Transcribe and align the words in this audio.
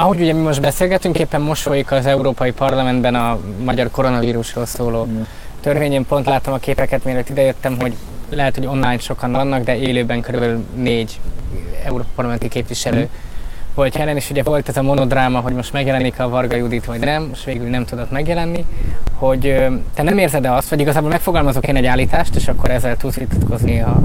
ahogy 0.00 0.20
ugye 0.20 0.32
mi 0.32 0.40
most 0.40 0.60
beszélgetünk, 0.60 1.18
éppen 1.18 1.40
most 1.40 1.62
folyik 1.62 1.92
az 1.92 2.06
Európai 2.06 2.50
Parlamentben 2.50 3.14
a 3.14 3.38
magyar 3.64 3.90
koronavírusról 3.90 4.66
szóló 4.66 5.04
mm. 5.04 5.20
törvényen. 5.60 6.06
Pont 6.06 6.26
láttam 6.26 6.52
a 6.52 6.58
képeket, 6.58 7.04
mielőtt 7.04 7.28
idejöttem, 7.28 7.76
hogy 7.80 7.92
lehet, 8.30 8.54
hogy 8.54 8.66
online 8.66 8.98
sokan 8.98 9.32
vannak, 9.32 9.64
de 9.64 9.76
élőben 9.76 10.20
körülbelül 10.20 10.64
négy 10.74 11.20
Európai 11.84 12.10
Parlamenti 12.14 12.48
képviselő 12.48 13.00
mm 13.00 13.28
volt 13.74 13.96
jelen, 13.96 14.16
és 14.16 14.30
ugye 14.30 14.42
volt 14.42 14.68
ez 14.68 14.76
a 14.76 14.82
monodráma, 14.82 15.40
hogy 15.40 15.52
most 15.52 15.72
megjelenik 15.72 16.20
a 16.20 16.28
Varga 16.28 16.56
Judit, 16.56 16.84
vagy 16.84 17.00
nem, 17.00 17.22
most 17.22 17.44
végül 17.44 17.68
nem 17.68 17.84
tudott 17.84 18.10
megjelenni, 18.10 18.64
hogy 19.14 19.40
te 19.94 20.02
nem 20.02 20.18
érzed 20.18 20.44
-e 20.44 20.54
azt, 20.54 20.68
vagy 20.68 20.80
igazából 20.80 21.10
megfogalmazok 21.10 21.68
én 21.68 21.76
egy 21.76 21.86
állítást, 21.86 22.34
és 22.34 22.48
akkor 22.48 22.70
ezzel 22.70 22.96
tudsz 22.96 23.14
vitatkozni, 23.14 23.78
ha 23.78 24.00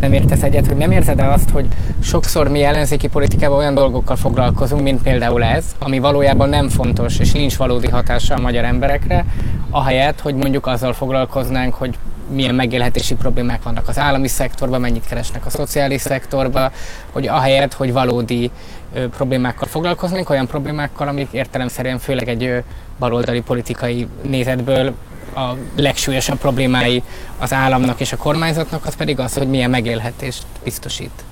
nem 0.00 0.12
értesz 0.12 0.42
egyet, 0.42 0.66
hogy 0.66 0.76
nem 0.76 0.90
érzed-e 0.90 1.32
azt, 1.32 1.50
hogy 1.50 1.66
sokszor 2.02 2.48
mi 2.48 2.62
ellenzéki 2.62 3.08
politikában 3.08 3.58
olyan 3.58 3.74
dolgokkal 3.74 4.16
foglalkozunk, 4.16 4.82
mint 4.82 5.02
például 5.02 5.44
ez, 5.44 5.64
ami 5.78 5.98
valójában 5.98 6.48
nem 6.48 6.68
fontos, 6.68 7.18
és 7.18 7.32
nincs 7.32 7.56
valódi 7.56 7.88
hatása 7.88 8.34
a 8.34 8.40
magyar 8.40 8.64
emberekre, 8.64 9.24
ahelyett, 9.70 10.20
hogy 10.20 10.34
mondjuk 10.34 10.66
azzal 10.66 10.92
foglalkoznánk, 10.92 11.74
hogy 11.74 11.98
milyen 12.30 12.54
megélhetési 12.54 13.14
problémák 13.14 13.62
vannak 13.62 13.88
az 13.88 13.98
állami 13.98 14.28
szektorban, 14.28 14.80
mennyit 14.80 15.06
keresnek 15.06 15.46
a 15.46 15.50
szociális 15.50 16.00
szektorban, 16.00 16.70
hogy 17.12 17.26
ahelyett, 17.26 17.74
hogy 17.74 17.92
valódi 17.92 18.50
ö, 18.94 19.08
problémákkal 19.08 19.68
foglalkoznénk, 19.68 20.30
olyan 20.30 20.46
problémákkal, 20.46 21.08
amik 21.08 21.28
értelemszerűen 21.30 21.98
főleg 21.98 22.28
egy 22.28 22.44
ö, 22.44 22.58
baloldali 22.98 23.40
politikai 23.40 24.06
nézetből 24.22 24.94
a 25.34 25.56
legsúlyosabb 25.76 26.38
problémái 26.38 27.02
az 27.38 27.52
államnak 27.52 28.00
és 28.00 28.12
a 28.12 28.16
kormányzatnak, 28.16 28.86
az 28.86 28.96
pedig 28.96 29.18
az, 29.18 29.34
hogy 29.34 29.48
milyen 29.48 29.70
megélhetést 29.70 30.46
biztosít. 30.64 31.24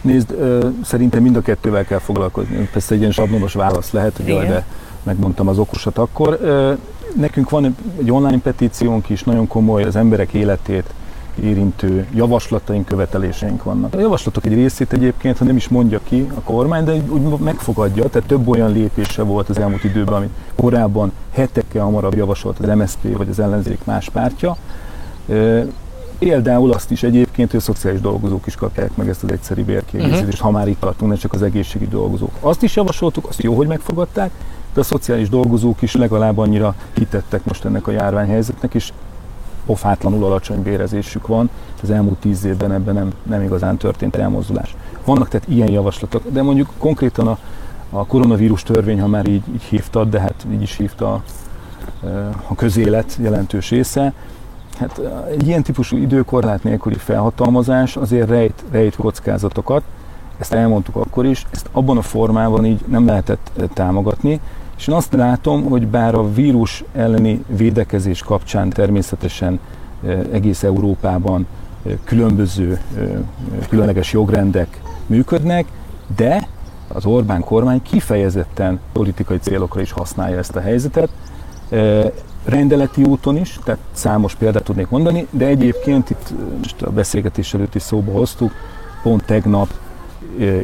Nézd, 0.00 0.30
ö, 0.30 0.68
szerintem 0.84 1.22
mind 1.22 1.36
a 1.36 1.40
kettővel 1.40 1.84
kell 1.84 1.98
foglalkozni. 1.98 2.68
Persze 2.72 2.94
egy 2.94 3.00
ilyen 3.00 3.12
sablonos 3.12 3.52
válasz 3.52 3.90
lehet, 3.90 4.16
hogy 4.16 4.26
jaj, 4.26 4.46
de 4.46 4.64
megmondtam 5.02 5.48
az 5.48 5.58
okosat 5.58 5.98
akkor. 5.98 6.38
Ö, 6.42 6.72
nekünk 7.16 7.50
van 7.50 7.76
egy 8.00 8.10
online 8.10 8.38
petíciónk 8.38 9.08
is, 9.08 9.22
nagyon 9.22 9.46
komoly 9.46 9.82
az 9.82 9.96
emberek 9.96 10.32
életét 10.32 10.84
érintő 11.42 12.06
javaslataink, 12.14 12.86
követeléseink 12.86 13.62
vannak. 13.62 13.94
A 13.94 14.00
javaslatok 14.00 14.46
egy 14.46 14.54
részét 14.54 14.92
egyébként, 14.92 15.38
ha 15.38 15.44
nem 15.44 15.56
is 15.56 15.68
mondja 15.68 16.00
ki 16.04 16.28
a 16.34 16.40
kormány, 16.40 16.84
de 16.84 16.92
úgy 17.08 17.38
megfogadja, 17.38 18.08
tehát 18.08 18.28
több 18.28 18.48
olyan 18.48 18.72
lépése 18.72 19.22
volt 19.22 19.48
az 19.48 19.58
elmúlt 19.58 19.84
időben, 19.84 20.14
amit 20.14 20.30
korábban 20.54 21.12
hetekkel 21.32 21.84
hamarabb 21.84 22.14
javasolt 22.14 22.58
az 22.58 22.76
MSZP 22.76 23.16
vagy 23.16 23.28
az 23.28 23.38
ellenzék 23.38 23.84
más 23.84 24.08
pártja. 24.08 24.56
Például 26.18 26.72
azt 26.72 26.90
is 26.90 27.02
egyébként, 27.02 27.50
hogy 27.50 27.60
a 27.60 27.62
szociális 27.62 28.00
dolgozók 28.00 28.46
is 28.46 28.54
kapják 28.54 28.96
meg 28.96 29.08
ezt 29.08 29.22
az 29.22 29.32
egyszeri 29.32 29.62
bérkiegészítést, 29.62 30.26
uh-huh. 30.26 30.40
ha 30.40 30.50
már 30.50 30.68
itt 30.68 30.80
tartunk, 30.80 31.10
ne 31.10 31.16
csak 31.16 31.32
az 31.32 31.42
egészségügyi 31.42 31.90
dolgozók. 31.90 32.30
Azt 32.40 32.62
is 32.62 32.76
javasoltuk, 32.76 33.26
azt 33.28 33.42
jó, 33.42 33.54
hogy 33.54 33.66
megfogadták, 33.66 34.30
de 34.74 34.80
a 34.80 34.84
szociális 34.84 35.28
dolgozók 35.28 35.82
is 35.82 35.94
legalább 35.94 36.38
annyira 36.38 36.74
kitettek 36.92 37.44
most 37.44 37.64
ennek 37.64 37.86
a 37.86 37.90
járványhelyzetnek, 37.90 38.74
és 38.74 38.92
pofátlanul 39.66 40.24
alacsony 40.24 40.62
bérezésük 40.62 41.26
van. 41.26 41.50
Az 41.82 41.90
elmúlt 41.90 42.18
tíz 42.18 42.44
évben 42.44 42.72
ebben 42.72 42.94
nem, 42.94 43.12
nem 43.22 43.42
igazán 43.42 43.76
történt 43.76 44.16
elmozdulás. 44.16 44.76
Vannak 45.04 45.28
tehát 45.28 45.48
ilyen 45.48 45.70
javaslatok, 45.70 46.22
de 46.28 46.42
mondjuk 46.42 46.70
konkrétan 46.78 47.26
a, 47.26 47.38
a 47.90 48.06
koronavírus 48.06 48.62
törvény, 48.62 49.00
ha 49.00 49.06
már 49.06 49.28
így, 49.28 49.42
így 49.54 49.62
hívtad, 49.62 50.08
de 50.10 50.20
hát 50.20 50.46
így 50.52 50.62
is 50.62 50.76
hívta 50.76 51.22
a 52.48 52.54
közélet 52.54 53.16
jelentős 53.20 53.70
része, 53.70 54.12
Hát 54.78 55.00
egy 55.30 55.46
ilyen 55.46 55.62
típusú 55.62 55.96
időkorlát 55.96 56.62
nélküli 56.62 56.94
felhatalmazás 56.94 57.96
azért 57.96 58.28
rejt, 58.28 58.64
rejt 58.70 58.96
kockázatokat, 58.96 59.82
ezt 60.38 60.52
elmondtuk 60.52 60.96
akkor 60.96 61.26
is, 61.26 61.46
ezt 61.50 61.68
abban 61.72 61.96
a 61.96 62.02
formában 62.02 62.64
így 62.64 62.80
nem 62.86 63.06
lehetett 63.06 63.50
támogatni, 63.72 64.40
és 64.76 64.86
én 64.86 64.94
azt 64.94 65.12
látom, 65.12 65.64
hogy 65.64 65.86
bár 65.86 66.14
a 66.14 66.32
vírus 66.32 66.84
elleni 66.94 67.44
védekezés 67.46 68.22
kapcsán 68.22 68.70
természetesen 68.70 69.60
egész 70.32 70.62
Európában 70.62 71.46
különböző 72.04 72.80
különleges 73.68 74.12
jogrendek 74.12 74.80
működnek, 75.06 75.66
de 76.16 76.48
az 76.88 77.06
Orbán 77.06 77.40
kormány 77.40 77.82
kifejezetten 77.82 78.80
politikai 78.92 79.38
célokra 79.38 79.80
is 79.80 79.92
használja 79.92 80.38
ezt 80.38 80.56
a 80.56 80.60
helyzetet, 80.60 81.08
rendeleti 82.44 83.02
úton 83.02 83.36
is, 83.36 83.58
tehát 83.64 83.80
számos 83.92 84.34
példát 84.34 84.62
tudnék 84.62 84.88
mondani, 84.88 85.26
de 85.30 85.46
egyébként 85.46 86.10
itt 86.10 86.32
most 86.62 86.82
a 86.82 86.90
beszélgetés 86.90 87.54
előtt 87.54 87.74
is 87.74 87.82
szóba 87.82 88.12
hoztuk, 88.12 88.52
pont 89.02 89.24
tegnap 89.24 89.68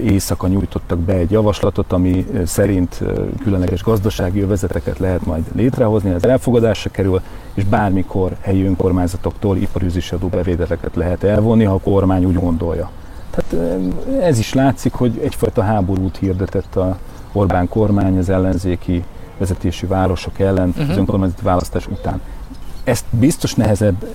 éjszaka 0.05 0.49
nyújtottak 0.49 0.99
be 0.99 1.13
egy 1.13 1.31
javaslatot, 1.31 1.93
ami 1.93 2.27
szerint 2.47 3.03
különleges 3.43 3.83
gazdasági 3.83 4.41
övezeteket 4.41 4.99
lehet 4.99 5.27
majd 5.27 5.45
létrehozni, 5.55 6.11
ez 6.11 6.23
elfogadásra 6.23 6.91
kerül, 6.91 7.21
és 7.55 7.65
bármikor 7.65 8.37
helyi 8.41 8.65
önkormányzatoktól 8.65 9.57
iparűzési 9.57 10.15
adóbevételeket 10.15 10.97
lehet 10.97 11.25
elvonni, 11.25 11.65
ha 11.65 11.75
a 11.75 11.81
kormány 11.81 12.25
úgy 12.25 12.41
gondolja. 12.41 12.91
Tehát 13.31 13.77
ez 14.23 14.39
is 14.39 14.55
látszik, 14.55 14.93
hogy 14.93 15.21
egyfajta 15.23 15.63
háborút 15.63 16.17
hirdetett 16.17 16.77
a 16.77 16.99
Orbán 17.33 17.69
kormány 17.69 18.19
az 18.19 18.29
ellenzéki 18.29 19.05
vezetési 19.39 19.87
városok 19.87 20.39
ellen 20.39 20.69
uh-huh. 20.69 20.91
az 20.91 20.97
önkormányzati 20.97 21.43
választás 21.43 21.87
után. 21.87 22.21
Ezt 22.85 23.05
biztos 23.11 23.55
nehezebb 23.55 24.07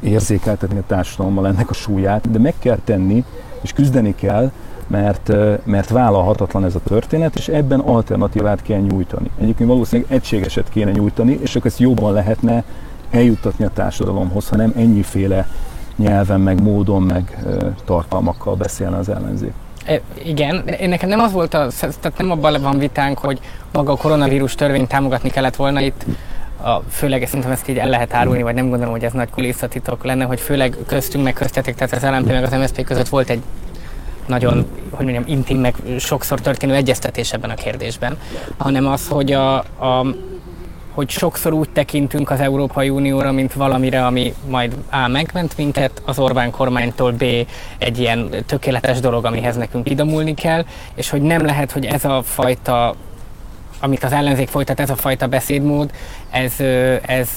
érzékeltetni 0.00 0.78
a 0.78 0.82
társadalommal 0.86 1.46
ennek 1.46 1.70
a 1.70 1.74
súlyát, 1.74 2.30
de 2.30 2.38
meg 2.38 2.54
kell 2.58 2.78
tenni, 2.84 3.24
és 3.64 3.72
küzdeni 3.72 4.14
kell, 4.14 4.50
mert, 4.86 5.32
mert 5.64 5.88
vállalhatatlan 5.88 6.64
ez 6.64 6.74
a 6.74 6.80
történet, 6.84 7.36
és 7.36 7.48
ebben 7.48 7.80
alternatívát 7.80 8.62
kell 8.62 8.80
nyújtani. 8.80 9.30
Egyébként 9.40 9.68
valószínűleg 9.68 10.12
egységeset 10.12 10.68
kéne 10.68 10.90
nyújtani, 10.90 11.38
és 11.42 11.56
akkor 11.56 11.70
ezt 11.70 11.78
jobban 11.78 12.12
lehetne 12.12 12.64
eljuttatni 13.10 13.64
a 13.64 13.70
társadalomhoz, 13.74 14.48
ha 14.48 14.56
nem 14.56 14.72
ennyiféle 14.76 15.48
nyelven, 15.96 16.40
meg 16.40 16.62
módon, 16.62 17.02
meg 17.02 17.44
tartalmakkal 17.84 18.54
beszélne 18.54 18.96
az 18.96 19.08
ellenzék. 19.08 19.52
E, 19.86 20.00
igen, 20.24 20.64
nekem 20.86 21.08
nem 21.08 21.20
az 21.20 21.32
volt, 21.32 21.54
a, 21.54 21.68
tehát 21.78 22.18
nem 22.18 22.30
abban 22.30 22.62
van 22.62 22.78
vitánk, 22.78 23.18
hogy 23.18 23.40
maga 23.72 23.92
a 23.92 23.96
koronavírus 23.96 24.54
törvényt 24.54 24.88
támogatni 24.88 25.30
kellett 25.30 25.56
volna 25.56 25.80
itt, 25.80 26.04
a, 26.64 26.82
főleg 26.90 27.26
szerintem 27.26 27.50
ezt 27.50 27.68
így 27.68 27.78
el 27.78 27.88
lehet 27.88 28.14
árulni, 28.14 28.42
vagy 28.42 28.54
nem 28.54 28.68
gondolom, 28.68 28.92
hogy 28.92 29.04
ez 29.04 29.12
nagy 29.12 29.30
kulisszatitok 29.30 30.04
lenne, 30.04 30.24
hogy 30.24 30.40
főleg 30.40 30.76
köztünk 30.86 31.24
meg 31.24 31.32
köztetek, 31.32 31.74
tehát 31.74 31.92
az 31.92 32.02
LMP 32.02 32.26
meg 32.26 32.42
az 32.44 32.52
MSZP 32.52 32.84
között 32.84 33.08
volt 33.08 33.30
egy 33.30 33.42
nagyon, 34.26 34.66
hogy 34.90 35.04
mondjam, 35.04 35.24
intim, 35.26 35.58
meg 35.58 35.74
sokszor 35.98 36.40
történő 36.40 36.74
egyeztetés 36.74 37.32
ebben 37.32 37.50
a 37.50 37.54
kérdésben, 37.54 38.18
hanem 38.56 38.86
az, 38.86 39.08
hogy 39.08 39.32
a, 39.32 39.56
a 39.58 40.06
hogy 40.94 41.10
sokszor 41.10 41.52
úgy 41.52 41.68
tekintünk 41.70 42.30
az 42.30 42.40
Európai 42.40 42.88
Unióra, 42.88 43.32
mint 43.32 43.52
valamire, 43.52 44.06
ami 44.06 44.34
majd 44.48 44.76
A. 44.90 45.08
megment 45.08 45.56
minket, 45.56 46.02
az 46.04 46.18
Orbán 46.18 46.50
kormánytól 46.50 47.12
B. 47.12 47.24
egy 47.78 47.98
ilyen 47.98 48.30
tökéletes 48.46 49.00
dolog, 49.00 49.24
amihez 49.24 49.56
nekünk 49.56 49.90
idomulni 49.90 50.34
kell, 50.34 50.64
és 50.94 51.10
hogy 51.10 51.22
nem 51.22 51.44
lehet, 51.44 51.72
hogy 51.72 51.84
ez 51.84 52.04
a 52.04 52.22
fajta 52.22 52.94
amit 53.80 54.04
az 54.04 54.12
ellenzék 54.12 54.48
folytat, 54.48 54.80
ez 54.80 54.90
a 54.90 54.96
fajta 54.96 55.26
beszédmód, 55.26 55.90
ez, 56.30 56.52
ez 57.02 57.28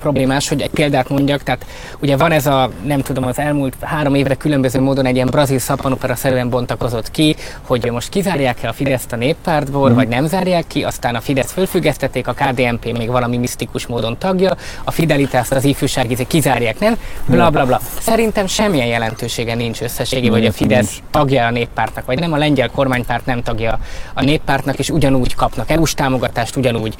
problémás, 0.00 0.48
hogy 0.48 0.60
egy 0.60 0.70
példát 0.70 1.08
mondjak, 1.08 1.42
tehát 1.42 1.66
ugye 2.00 2.16
van 2.16 2.32
ez 2.32 2.46
a, 2.46 2.70
nem 2.82 3.00
tudom, 3.00 3.24
az 3.24 3.38
elmúlt 3.38 3.74
három 3.80 4.14
évre 4.14 4.34
különböző 4.34 4.80
módon 4.80 5.06
egy 5.06 5.14
ilyen 5.14 5.26
brazil 5.26 5.58
szappanopera 5.58 6.14
szerűen 6.14 6.48
bontakozott 6.50 7.10
ki, 7.10 7.36
hogy 7.66 7.90
most 7.90 8.08
kizárják-e 8.08 8.68
a 8.68 8.72
Fideszt 8.72 9.12
a 9.12 9.16
néppártból, 9.16 9.90
mm. 9.90 9.94
vagy 9.94 10.08
nem 10.08 10.26
zárják 10.26 10.66
ki, 10.66 10.82
aztán 10.82 11.14
a 11.14 11.20
Fidesz 11.20 11.52
fölfüggesztették, 11.52 12.28
a 12.28 12.32
KDNP 12.32 12.96
még 12.98 13.08
valami 13.10 13.36
misztikus 13.36 13.86
módon 13.86 14.18
tagja, 14.18 14.56
a 14.84 14.90
Fidelitást 14.90 15.52
az 15.52 15.64
ifjúság 15.64 16.26
kizárják, 16.28 16.78
nem? 16.78 16.96
Bla, 17.26 17.50
bla, 17.50 17.66
bla. 17.66 17.80
Szerintem 18.00 18.46
semmilyen 18.46 18.86
jelentősége 18.86 19.54
nincs 19.54 19.82
összességében, 19.82 20.38
hogy 20.38 20.46
a 20.46 20.52
Fidesz 20.52 21.02
tagja 21.10 21.46
a 21.46 21.50
néppártnak, 21.50 22.06
vagy 22.06 22.18
nem 22.18 22.32
a 22.32 22.36
lengyel 22.36 22.70
kormánypárt 22.70 23.26
nem 23.26 23.42
tagja 23.42 23.78
a 24.14 24.22
néppártnak, 24.22 24.78
és 24.78 24.90
ugyanúgy 24.90 25.34
kapnak 25.34 25.70
eu 25.74 25.84
támogatást, 25.94 26.56
ugyanúgy 26.56 26.94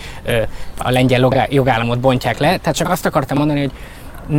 a 0.78 0.90
lengyel 0.90 1.46
jogállamot 1.50 1.98
bontják 1.98 2.38
le. 2.38 2.56
Tehát 2.56 2.76
csak 2.76 2.90
azt 2.90 3.06
akartam 3.06 3.38
mondani, 3.38 3.60
hogy 3.60 3.72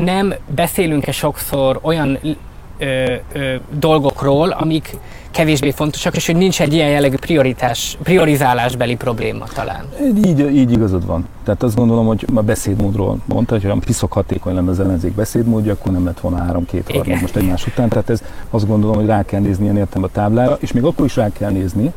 nem 0.03 0.33
beszélünk-e 0.55 1.11
sokszor 1.11 1.79
olyan 1.81 2.19
ö, 2.77 3.13
ö, 3.33 3.55
dolgokról, 3.79 4.49
amik 4.49 4.97
kevésbé 5.31 5.71
fontosak, 5.71 6.15
és 6.15 6.25
hogy 6.25 6.35
nincs 6.35 6.61
egy 6.61 6.73
ilyen 6.73 6.89
jellegű 6.89 7.15
prioritás, 7.15 7.97
priorizálásbeli 8.03 8.95
probléma 8.95 9.45
talán. 9.53 9.85
Így, 10.25 10.39
így 10.39 10.71
igazad 10.71 11.05
van. 11.05 11.27
Tehát 11.43 11.63
azt 11.63 11.75
gondolom, 11.75 12.05
hogy 12.05 12.25
a 12.35 12.41
beszédmódról 12.41 13.17
mondta, 13.25 13.53
hogy 13.53 13.63
ha 13.63 13.77
piszok 13.85 14.13
hatékony 14.13 14.53
lenne 14.53 14.69
az 14.69 14.79
ellenzék 14.79 15.13
beszédmódja, 15.13 15.71
akkor 15.71 15.91
nem 15.91 16.05
lett 16.05 16.19
volna 16.19 16.43
három-két 16.43 16.91
harmad 16.91 17.21
most 17.21 17.35
egymás 17.35 17.67
után. 17.67 17.89
Tehát 17.89 18.09
ez 18.09 18.23
azt 18.49 18.67
gondolom, 18.67 18.95
hogy 18.95 19.05
rá 19.05 19.23
kell 19.25 19.39
nézni 19.39 19.63
ilyen 19.63 19.77
értem 19.77 20.03
a 20.03 20.07
táblára, 20.07 20.57
és 20.59 20.71
még 20.71 20.83
akkor 20.83 21.05
is 21.05 21.15
rá 21.15 21.29
kell 21.37 21.51
nézni, 21.51 21.93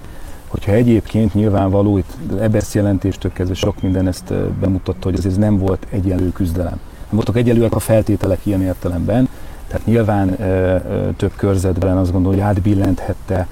hogyha 0.48 0.72
egyébként 0.72 1.34
nyilvánvaló, 1.34 1.98
itt 1.98 2.16
EBSZ 2.40 2.74
jelentéstől 2.74 3.32
kezdve 3.32 3.54
sok 3.54 3.82
minden 3.82 4.06
ezt 4.06 4.34
bemutatta, 4.60 5.10
hogy 5.10 5.26
ez 5.26 5.36
nem 5.36 5.58
volt 5.58 5.86
egyenlő 5.90 6.32
küzdelem. 6.32 6.80
Nem 6.90 7.16
voltak 7.16 7.36
egyenlőek 7.36 7.74
a 7.74 7.78
feltételek 7.78 8.38
ilyen 8.42 8.62
értelemben, 8.62 9.28
tehát 9.66 9.86
nyilván 9.86 10.40
ö, 10.40 10.44
ö, 10.44 11.08
több 11.16 11.32
körzetben 11.36 11.96
azt 11.96 12.12
gondolom, 12.12 12.38
hogy 12.38 12.46
átbillenthette 12.46 13.46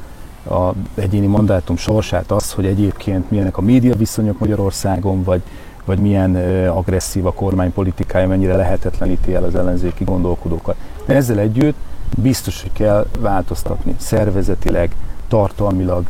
a 0.51 0.73
egyéni 0.95 1.27
mandátum 1.27 1.77
sorsát 1.77 2.31
az, 2.31 2.53
hogy 2.53 2.67
egyébként 2.67 3.31
milyenek 3.31 3.57
a 3.57 3.61
média 3.61 3.95
viszonyok 3.95 4.39
Magyarországon, 4.39 5.23
vagy, 5.23 5.43
vagy 5.85 5.99
milyen 5.99 6.37
agresszív 6.69 7.27
a 7.27 7.33
kormány 7.33 7.73
mennyire 8.13 8.57
lehetetleníti 8.57 9.35
el 9.35 9.45
az 9.45 9.55
ellenzéki 9.55 10.05
gondolkodókat. 10.05 10.77
De 11.07 11.15
ezzel 11.15 11.39
együtt 11.39 11.77
biztos, 12.17 12.63
hogy 12.63 12.73
kell 12.73 13.07
változtatni 13.19 13.95
szervezetileg, 13.99 14.97
tartalmilag, 15.29 16.05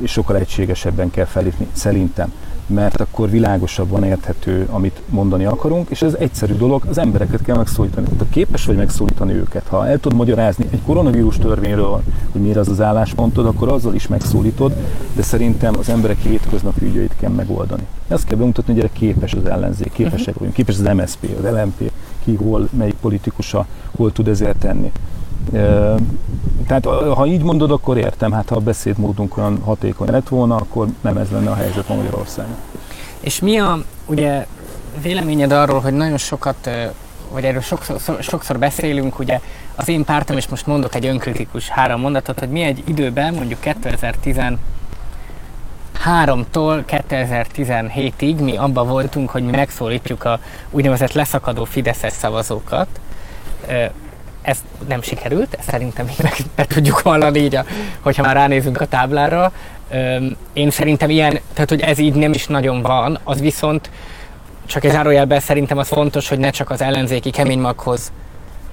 és 0.00 0.10
sokkal 0.10 0.36
egységesebben 0.36 1.10
kell 1.10 1.24
felépni, 1.24 1.66
szerintem 1.72 2.32
mert 2.70 3.00
akkor 3.00 3.30
világosabban 3.30 4.04
érthető, 4.04 4.68
amit 4.70 5.00
mondani 5.08 5.44
akarunk, 5.44 5.90
és 5.90 6.02
ez 6.02 6.14
egyszerű 6.14 6.54
dolog, 6.54 6.84
az 6.88 6.98
embereket 6.98 7.42
kell 7.42 7.56
megszólítani. 7.56 8.06
Ha 8.18 8.24
képes 8.30 8.64
vagy 8.64 8.76
megszólítani 8.76 9.32
őket, 9.32 9.66
ha 9.68 9.86
el 9.86 9.98
tud 9.98 10.14
magyarázni 10.14 10.66
egy 10.70 10.82
koronavírus 10.86 11.36
törvényről, 11.38 12.02
hogy 12.32 12.40
miért 12.40 12.56
az 12.56 12.68
az 12.68 12.80
álláspontod, 12.80 13.46
akkor 13.46 13.68
azzal 13.68 13.94
is 13.94 14.08
megszólítod, 14.08 14.72
de 15.16 15.22
szerintem 15.22 15.74
az 15.78 15.88
emberek 15.88 16.18
hétköznapi 16.18 16.84
ügyeit 16.84 17.14
kell 17.18 17.30
megoldani. 17.30 17.86
Ezt 18.08 18.24
kell 18.24 18.38
bemutatni, 18.38 18.72
hogy 18.72 18.82
erre 18.82 18.92
képes 18.92 19.32
az 19.32 19.44
ellenzék, 19.44 19.92
képesek 19.92 20.20
uh-huh. 20.20 20.34
vagyunk, 20.34 20.54
képes 20.54 20.78
az 20.78 20.94
MSZP, 20.94 21.36
az 21.38 21.52
LMP, 21.52 21.92
ki 22.24 22.34
hol, 22.34 22.68
melyik 22.72 22.94
politikusa 23.00 23.66
hol 23.96 24.12
tud 24.12 24.28
ezért 24.28 24.58
tenni. 24.58 24.92
Tehát 26.66 26.84
ha 27.14 27.26
így 27.26 27.42
mondod, 27.42 27.70
akkor 27.70 27.96
értem, 27.96 28.32
hát 28.32 28.48
ha 28.48 28.54
a 28.54 28.60
beszédmódunk 28.60 29.36
olyan 29.36 29.60
hatékony 29.64 30.10
lett 30.10 30.28
volna, 30.28 30.56
akkor 30.56 30.86
nem 31.00 31.16
ez 31.16 31.30
lenne 31.30 31.50
a 31.50 31.54
helyzet 31.54 31.88
ma 31.88 31.94
Magyarországon. 31.94 32.56
És 33.20 33.40
mi 33.40 33.58
a 33.58 33.78
ugye 34.06 34.46
véleményed 35.02 35.52
arról, 35.52 35.80
hogy 35.80 35.92
nagyon 35.92 36.18
sokat, 36.18 36.70
vagy 37.32 37.44
erről 37.44 37.60
sokszor, 37.60 38.00
sokszor 38.20 38.58
beszélünk, 38.58 39.18
ugye 39.18 39.40
az 39.74 39.88
én 39.88 40.04
pártom, 40.04 40.36
és 40.36 40.48
most 40.48 40.66
mondok 40.66 40.94
egy 40.94 41.06
önkritikus 41.06 41.68
három 41.68 42.00
mondatot, 42.00 42.38
hogy 42.38 42.48
mi 42.48 42.62
egy 42.62 42.82
időben, 42.86 43.34
mondjuk 43.34 43.58
2013-tól 43.64 44.56
2017-ig 47.08 48.42
mi 48.42 48.56
abban 48.56 48.88
voltunk, 48.88 49.30
hogy 49.30 49.44
mi 49.44 49.50
megszólítjuk 49.50 50.24
a 50.24 50.40
úgynevezett 50.70 51.12
leszakadó 51.12 51.64
Fideszes 51.64 52.12
szavazókat, 52.12 52.88
ez 54.42 54.58
nem 54.88 55.02
sikerült, 55.02 55.54
ezt 55.58 55.70
szerintem 55.70 56.06
még 56.06 56.16
meg, 56.22 56.34
meg 56.54 56.66
tudjuk 56.66 56.98
hallani 56.98 57.38
így, 57.38 57.54
a, 57.54 57.64
hogyha 58.00 58.22
már 58.22 58.34
ránézünk 58.34 58.80
a 58.80 58.86
táblára. 58.86 59.52
Én 60.52 60.70
szerintem 60.70 61.10
ilyen, 61.10 61.38
tehát 61.52 61.68
hogy 61.68 61.80
ez 61.80 61.98
így 61.98 62.14
nem 62.14 62.32
is 62.32 62.46
nagyon 62.46 62.82
van, 62.82 63.18
az 63.24 63.40
viszont 63.40 63.90
csak 64.66 64.84
egy 64.84 64.90
zárójelben 64.90 65.40
szerintem 65.40 65.78
az 65.78 65.88
fontos, 65.88 66.28
hogy 66.28 66.38
ne 66.38 66.50
csak 66.50 66.70
az 66.70 66.82
ellenzéki 66.82 67.30
keménymaghoz 67.30 68.12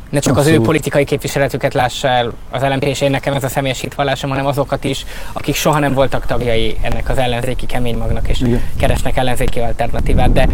ne 0.09 0.19
csak 0.19 0.37
Abszolút. 0.37 0.57
az 0.57 0.63
ő 0.63 0.65
politikai 0.65 1.03
képviseletüket 1.03 1.73
lássa 1.73 2.07
el 2.07 2.33
az 2.49 2.61
LMP, 2.61 2.83
és 2.83 3.01
én 3.01 3.11
nekem 3.11 3.33
ez 3.33 3.43
a 3.43 3.47
személyes 3.47 3.79
hitvallásom, 3.79 4.29
hanem 4.29 4.45
azokat 4.45 4.83
is, 4.83 5.05
akik 5.33 5.55
soha 5.55 5.79
nem 5.79 5.93
voltak 5.93 6.25
tagjai 6.25 6.77
ennek 6.81 7.09
az 7.09 7.17
ellenzéki 7.17 7.65
keménymagnak, 7.65 8.27
és 8.27 8.39
Igen. 8.39 8.61
keresnek 8.79 9.17
ellenzéki 9.17 9.59
alternatívát. 9.59 10.31
De, 10.31 10.47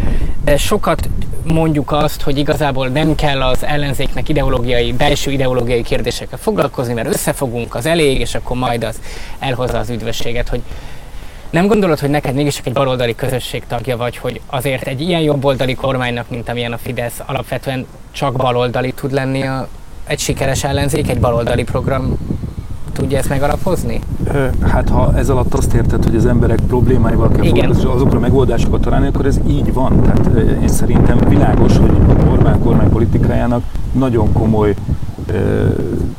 de 0.44 0.58
sokat 0.58 1.10
mondjuk 1.44 1.92
azt, 1.92 2.22
hogy 2.22 2.38
igazából 2.38 2.88
nem 2.88 3.16
kell 3.16 3.42
az 3.42 3.64
ellenzéknek 3.64 4.30
ideológiai, 4.30 4.94
belső 4.94 5.32
ideológiai 5.32 5.82
kérdésekkel 5.82 6.38
foglalkozni, 6.38 6.94
mert 6.94 7.08
összefogunk, 7.08 7.76
az 7.76 7.86
elég, 7.86 8.20
és 8.20 8.36
akkor 8.36 8.58
majd 8.58 8.84
az 8.84 9.00
elhozza 9.40 9.78
az 9.78 9.90
üdvösséget, 9.90 10.50
hogy 10.50 10.62
nem 11.54 11.68
gondolod, 11.68 12.00
hogy 12.00 12.10
neked 12.10 12.36
mégis 12.36 12.62
egy 12.64 12.74
baloldali 12.74 13.16
közösség 13.16 13.64
tagja 13.68 13.98
vagy, 13.98 14.18
hogy 14.18 14.42
azért 14.46 14.88
egy 14.88 15.02
ilyen 15.02 15.22
jobboldali 15.22 15.74
kormánynak, 15.74 16.30
mint 16.30 16.50
amilyen 16.50 16.72
a 16.72 16.78
Fidesz, 16.78 17.22
alapvetően 17.26 17.86
csak 18.12 18.34
baloldali 18.34 18.92
tud 18.92 19.12
lenni 19.12 19.44
a, 19.44 19.68
egy 20.08 20.20
sikeres 20.20 20.64
ellenzék, 20.64 21.10
egy 21.10 21.20
baloldali 21.20 21.64
program 21.64 22.18
tudja 22.94 23.18
ezt 23.18 23.30
megalapozni? 23.30 24.00
Hát 24.62 24.90
ha 24.90 25.14
ez 25.18 25.30
alatt 25.30 25.54
azt 25.54 25.74
érted, 25.74 26.04
hogy 26.04 26.16
az 26.16 26.26
emberek 26.26 26.60
problémáival 26.68 27.30
kell 27.30 27.46
foglalkozni, 27.46 27.90
azokra 27.90 28.20
megoldásokat 28.20 28.82
találni, 28.82 29.08
akkor 29.08 29.26
ez 29.26 29.40
így 29.48 29.74
van. 29.74 30.02
Tehát 30.02 30.30
én 30.62 30.68
szerintem 30.68 31.18
világos, 31.28 31.78
hogy 31.78 31.92
a 32.08 32.26
Orbán 32.32 32.60
kormány 32.60 32.90
politikájának 32.90 33.64
nagyon 33.92 34.34
komoly 34.34 34.76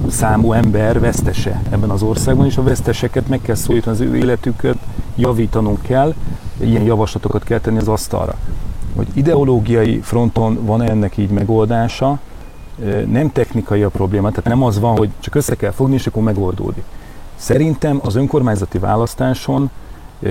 számú 0.09 0.53
ember 0.53 1.01
vesztese 1.01 1.63
ebben 1.71 1.91
az 1.91 2.03
országban, 2.03 2.47
és 2.47 2.57
a 2.57 2.63
veszteseket 2.63 3.29
meg 3.29 3.41
kell 3.43 3.55
szólítani 3.55 3.97
az 3.97 4.03
ő 4.03 4.17
életüket, 4.17 4.77
javítanunk 5.17 5.83
kell, 5.83 6.15
ilyen 6.61 6.83
javaslatokat 6.83 7.45
kell 7.45 7.59
tenni 7.59 7.79
az 7.79 7.89
asztalra. 7.89 8.35
Hogy 8.97 9.07
ideológiai 9.13 10.01
fronton 10.01 10.65
van 10.65 10.83
ennek 10.83 11.17
így 11.17 11.31
megoldása, 11.31 12.19
nem 13.11 13.33
technikai 13.33 13.83
a 13.83 13.89
probléma, 13.89 14.29
tehát 14.29 14.45
nem 14.45 14.63
az 14.63 14.81
van, 14.81 14.97
hogy 14.97 15.11
csak 15.21 15.35
össze 15.35 15.55
kell 15.55 15.71
fogni, 15.71 15.95
és 15.95 16.07
akkor 16.07 16.23
megoldódik. 16.23 16.85
Szerintem 17.37 18.01
az 18.05 18.15
önkormányzati 18.15 18.79
választáson 18.79 19.71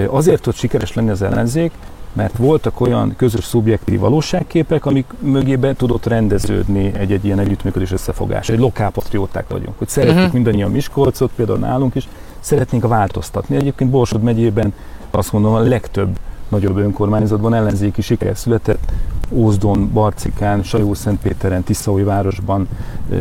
azért 0.09 0.41
tud 0.41 0.53
sikeres 0.53 0.93
lenni 0.93 1.09
az 1.09 1.21
ellenzék, 1.21 1.71
mert 2.13 2.37
voltak 2.37 2.81
olyan 2.81 3.13
közös 3.17 3.43
szubjektív 3.43 3.99
valóságképek, 3.99 4.85
amik 4.85 5.05
mögébe 5.19 5.73
tudott 5.73 6.05
rendeződni 6.05 6.91
egy-egy 6.97 7.25
ilyen 7.25 7.39
együttműködés 7.39 7.91
összefogás. 7.91 8.49
Egy 8.49 8.59
lokálpatrióták 8.59 9.47
vagyunk, 9.49 9.77
hogy 9.77 9.87
szeretjük 9.87 10.17
uh-huh. 10.17 10.33
mindannyian 10.33 10.71
Miskolcot, 10.71 11.31
például 11.35 11.57
nálunk 11.59 11.95
is, 11.95 12.07
szeretnénk 12.39 12.87
változtatni. 12.87 13.55
Egyébként 13.55 13.89
Borsod 13.89 14.21
megyében 14.21 14.73
azt 15.11 15.31
mondom, 15.31 15.53
a 15.53 15.59
legtöbb 15.59 16.19
nagyobb 16.49 16.77
önkormányzatban 16.77 17.53
ellenzéki 17.53 18.01
siker 18.01 18.37
született, 18.37 18.91
Ózdon, 19.29 19.89
Barcikán, 19.93 20.63
Sajó-Szentpéteren, 20.63 21.63
városban 21.85 22.67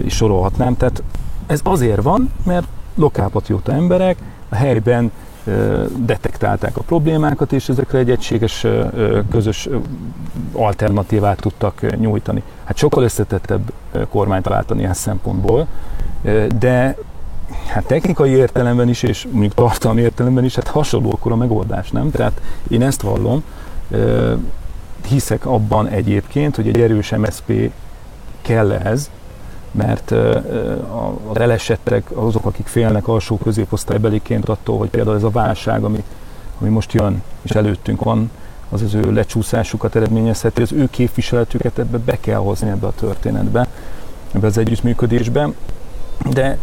is 0.05 0.15
sorolhatnám. 0.15 0.77
Tehát 0.77 1.03
ez 1.47 1.61
azért 1.65 2.03
van, 2.03 2.31
mert 2.45 2.67
lokálpatrióta 2.95 3.73
emberek 3.73 4.17
a 4.49 4.55
helyben 4.55 5.11
detektálták 5.97 6.77
a 6.77 6.83
problémákat, 6.83 7.53
és 7.53 7.69
ezekre 7.69 7.99
egy 7.99 8.11
egységes, 8.11 8.67
közös 9.31 9.69
alternatívát 10.53 11.41
tudtak 11.41 11.99
nyújtani. 11.99 12.43
Hát 12.65 12.77
sokkal 12.77 13.03
összetettebb 13.03 13.73
kormányt 14.11 14.43
találtani 14.43 14.81
ilyen 14.81 14.95
szempontból, 14.95 15.67
de 16.59 16.97
hát 17.67 17.85
technikai 17.87 18.31
értelemben 18.31 18.89
is, 18.89 19.03
és 19.03 19.27
mondjuk 19.31 19.55
tartalmi 19.55 20.01
értelemben 20.01 20.45
is, 20.45 20.55
hát 20.55 20.69
hasonló 20.69 21.11
akkor 21.13 21.33
a 21.33 21.37
megoldás, 21.37 21.91
nem? 21.91 22.11
Tehát 22.11 22.41
én 22.69 22.83
ezt 22.83 23.03
vallom, 23.03 23.43
hiszek 25.09 25.47
abban 25.47 25.89
egyébként, 25.89 26.57
hogy 26.57 26.69
egy 26.69 26.81
erős 26.81 27.11
MSP 27.11 27.71
kell 28.43 28.73
ez, 28.73 29.11
mert 29.73 30.11
a 30.11 31.19
relesettek 31.33 32.11
azok, 32.15 32.45
akik 32.45 32.67
félnek 32.67 33.09
alsó 33.09 33.39
középosztálybeliként 33.39 34.49
attól, 34.49 34.79
hogy 34.79 34.89
például 34.89 35.17
ez 35.17 35.23
a 35.23 35.31
válság, 35.31 35.85
ami, 35.85 36.05
ami 36.61 36.71
most 36.71 36.93
jön 36.93 37.23
és 37.43 37.51
előttünk 37.51 38.05
van, 38.05 38.31
az 38.71 38.83
az 38.83 38.95
ő 38.95 39.13
lecsúszásukat 39.13 39.97
eredményezheti, 39.97 40.63
az 40.63 40.73
ő 40.73 40.89
képviseletüket 40.91 41.79
ebbe 41.79 41.99
be 41.99 42.21
kell 42.21 42.39
hozni 42.39 42.69
ebbe 42.69 42.87
a 42.87 42.93
történetbe, 42.93 43.69
ebbe 44.33 44.47
az 44.47 44.59
együttműködésbe, 44.59 45.49
de 46.31 46.59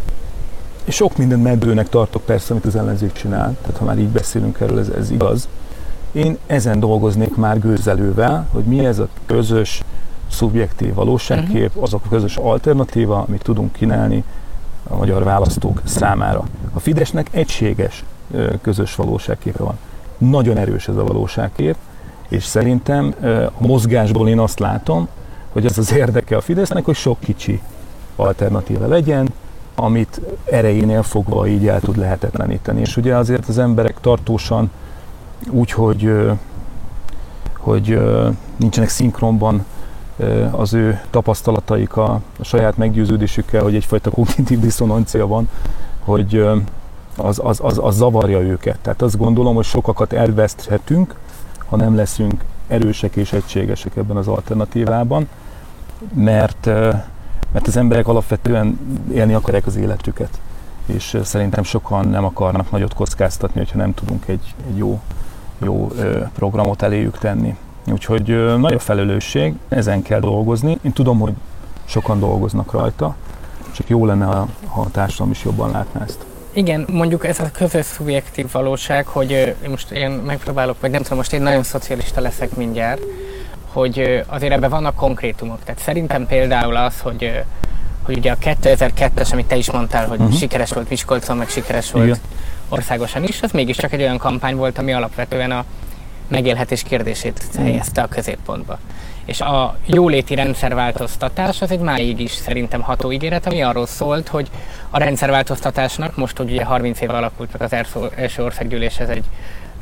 sok 0.87 1.17
mindent 1.17 1.43
meddőnek 1.43 1.89
tartok 1.89 2.21
persze, 2.25 2.51
amit 2.51 2.65
az 2.65 2.75
ellenzék 2.75 3.11
csinál, 3.11 3.57
tehát 3.61 3.77
ha 3.77 3.85
már 3.85 3.97
így 3.97 4.07
beszélünk 4.07 4.59
erről, 4.59 4.79
ez, 4.79 4.87
ez 4.87 5.11
igaz. 5.11 5.47
Én 6.11 6.37
ezen 6.47 6.79
dolgoznék 6.79 7.35
már 7.35 7.59
gőzelővel, 7.59 8.47
hogy 8.51 8.63
mi 8.63 8.85
ez 8.85 8.99
a 8.99 9.07
közös, 9.25 9.81
szubjektív 10.29 10.93
valóságkép, 10.93 11.67
uh-huh. 11.67 11.83
azok 11.83 12.01
a 12.05 12.09
közös 12.09 12.35
alternatíva, 12.35 13.25
amit 13.27 13.43
tudunk 13.43 13.71
kínálni 13.71 14.23
a 14.89 14.95
magyar 14.95 15.23
választók 15.23 15.81
számára. 15.83 16.43
A 16.73 16.79
Fidesznek 16.79 17.27
egységes 17.31 18.03
közös 18.61 18.95
valóságképe 18.95 19.63
van. 19.63 19.77
Nagyon 20.17 20.57
erős 20.57 20.87
ez 20.87 20.95
a 20.95 21.03
valóságkép, 21.03 21.75
és 22.27 22.43
szerintem 22.43 23.13
a 23.59 23.67
mozgásból 23.67 24.29
én 24.29 24.39
azt 24.39 24.59
látom, 24.59 25.07
hogy 25.51 25.65
ez 25.65 25.77
az 25.77 25.93
érdeke 25.93 26.37
a 26.37 26.41
Fidesznek, 26.41 26.85
hogy 26.85 26.95
sok 26.95 27.19
kicsi 27.19 27.61
alternatíva 28.15 28.87
legyen, 28.87 29.33
amit 29.75 30.21
erejénél 30.45 31.03
fogva 31.03 31.47
így 31.47 31.67
el 31.67 31.79
tud 31.79 31.97
lehetetleníteni. 31.97 32.79
És 32.79 32.97
ugye 32.97 33.15
azért 33.15 33.47
az 33.47 33.57
emberek 33.57 33.99
tartósan 34.01 34.71
úgy, 35.49 35.71
hogy, 35.71 36.13
hogy 37.57 37.99
nincsenek 38.57 38.89
szinkronban 38.89 39.65
az 40.51 40.73
ő 40.73 41.01
tapasztalataik 41.09 41.95
a, 41.95 42.21
a 42.39 42.43
saját 42.43 42.77
meggyőződésükkel, 42.77 43.63
hogy 43.63 43.75
egyfajta 43.75 44.09
kognitív 44.09 44.59
diszonancia 44.59 45.27
van, 45.27 45.49
hogy 45.99 46.35
az, 47.17 47.39
az, 47.43 47.59
az, 47.63 47.79
az 47.81 47.95
zavarja 47.95 48.39
őket. 48.39 48.79
Tehát 48.81 49.01
azt 49.01 49.17
gondolom, 49.17 49.55
hogy 49.55 49.65
sokakat 49.65 50.13
elveszthetünk, 50.13 51.15
ha 51.65 51.75
nem 51.75 51.95
leszünk 51.95 52.43
erősek 52.67 53.15
és 53.15 53.33
egységesek 53.33 53.95
ebben 53.95 54.17
az 54.17 54.27
alternatívában, 54.27 55.27
mert, 56.13 56.65
mert 57.51 57.67
az 57.67 57.77
emberek 57.77 58.07
alapvetően 58.07 58.79
élni 59.13 59.33
akarják 59.33 59.65
az 59.65 59.75
életüket. 59.75 60.39
És 60.85 61.17
szerintem 61.23 61.63
sokan 61.63 62.07
nem 62.07 62.25
akarnak 62.25 62.71
nagyot 62.71 62.93
kockáztatni, 62.93 63.59
hogyha 63.59 63.77
nem 63.77 63.93
tudunk 63.93 64.27
egy, 64.27 64.53
egy 64.69 64.77
jó, 64.77 64.99
jó 65.57 65.91
programot 66.33 66.81
eléjük 66.81 67.17
tenni. 67.17 67.55
Úgyhogy 67.91 68.57
nagy 68.57 68.73
a 68.73 68.79
felelősség, 68.79 69.53
ezen 69.67 70.01
kell 70.01 70.19
dolgozni. 70.19 70.77
Én 70.81 70.91
tudom, 70.91 71.19
hogy 71.19 71.33
sokan 71.85 72.19
dolgoznak 72.19 72.71
rajta, 72.71 73.15
csak 73.71 73.89
jó 73.89 74.05
lenne, 74.05 74.25
ha, 74.25 74.47
a 74.81 74.91
társadalom 74.91 75.31
is 75.31 75.43
jobban 75.43 75.71
látná 75.71 76.03
ezt. 76.03 76.25
Igen, 76.53 76.85
mondjuk 76.91 77.25
ez 77.25 77.39
a 77.39 77.51
közös 77.51 77.85
szubjektív 77.85 78.51
valóság, 78.51 79.07
hogy 79.07 79.31
én 79.31 79.69
most 79.69 79.91
én 79.91 80.09
megpróbálok, 80.09 80.79
vagy 80.79 80.91
nem 80.91 81.01
tudom, 81.01 81.17
most 81.17 81.33
én 81.33 81.41
nagyon 81.41 81.63
szocialista 81.63 82.21
leszek 82.21 82.55
mindjárt, 82.55 83.01
hogy 83.71 84.23
azért 84.27 84.53
ebben 84.53 84.69
vannak 84.69 84.95
konkrétumok. 84.95 85.63
Tehát 85.63 85.81
szerintem 85.81 86.25
például 86.25 86.75
az, 86.75 86.99
hogy, 86.99 87.43
hogy 88.03 88.17
ugye 88.17 88.31
a 88.31 88.37
2002-es, 88.37 89.31
amit 89.31 89.45
te 89.45 89.55
is 89.55 89.71
mondtál, 89.71 90.07
hogy 90.07 90.19
uh-huh. 90.19 90.35
sikeres 90.35 90.71
volt 90.71 90.89
Miskolcon, 90.89 91.37
meg 91.37 91.49
sikeres 91.49 91.91
volt 91.91 92.05
Igen. 92.05 92.19
országosan 92.69 93.23
is, 93.23 93.41
az 93.41 93.51
mégiscsak 93.51 93.93
egy 93.93 94.01
olyan 94.01 94.17
kampány 94.17 94.55
volt, 94.55 94.77
ami 94.77 94.93
alapvetően 94.93 95.51
a 95.51 95.65
megélhetés 96.29 96.83
kérdését 96.83 97.43
helyezte 97.57 98.01
a 98.01 98.07
középpontba. 98.07 98.79
És 99.25 99.41
a 99.41 99.77
jóléti 99.85 100.35
rendszerváltoztatás 100.35 101.61
az 101.61 101.71
egy 101.71 101.79
máig 101.79 102.19
is 102.19 102.31
szerintem 102.31 102.81
ható 102.81 103.11
ígéret, 103.11 103.45
ami 103.45 103.61
arról 103.61 103.85
szólt, 103.85 104.27
hogy 104.27 104.47
a 104.89 104.99
rendszerváltoztatásnak, 104.99 106.15
most, 106.15 106.37
hogy 106.37 106.51
ugye 106.51 106.63
30 106.63 107.01
éve 107.01 107.13
alakult 107.13 107.51
meg 107.51 107.61
az 107.61 107.73
első 108.15 108.43
országgyűlés, 108.43 108.97
ez 108.97 109.09
egy 109.09 109.23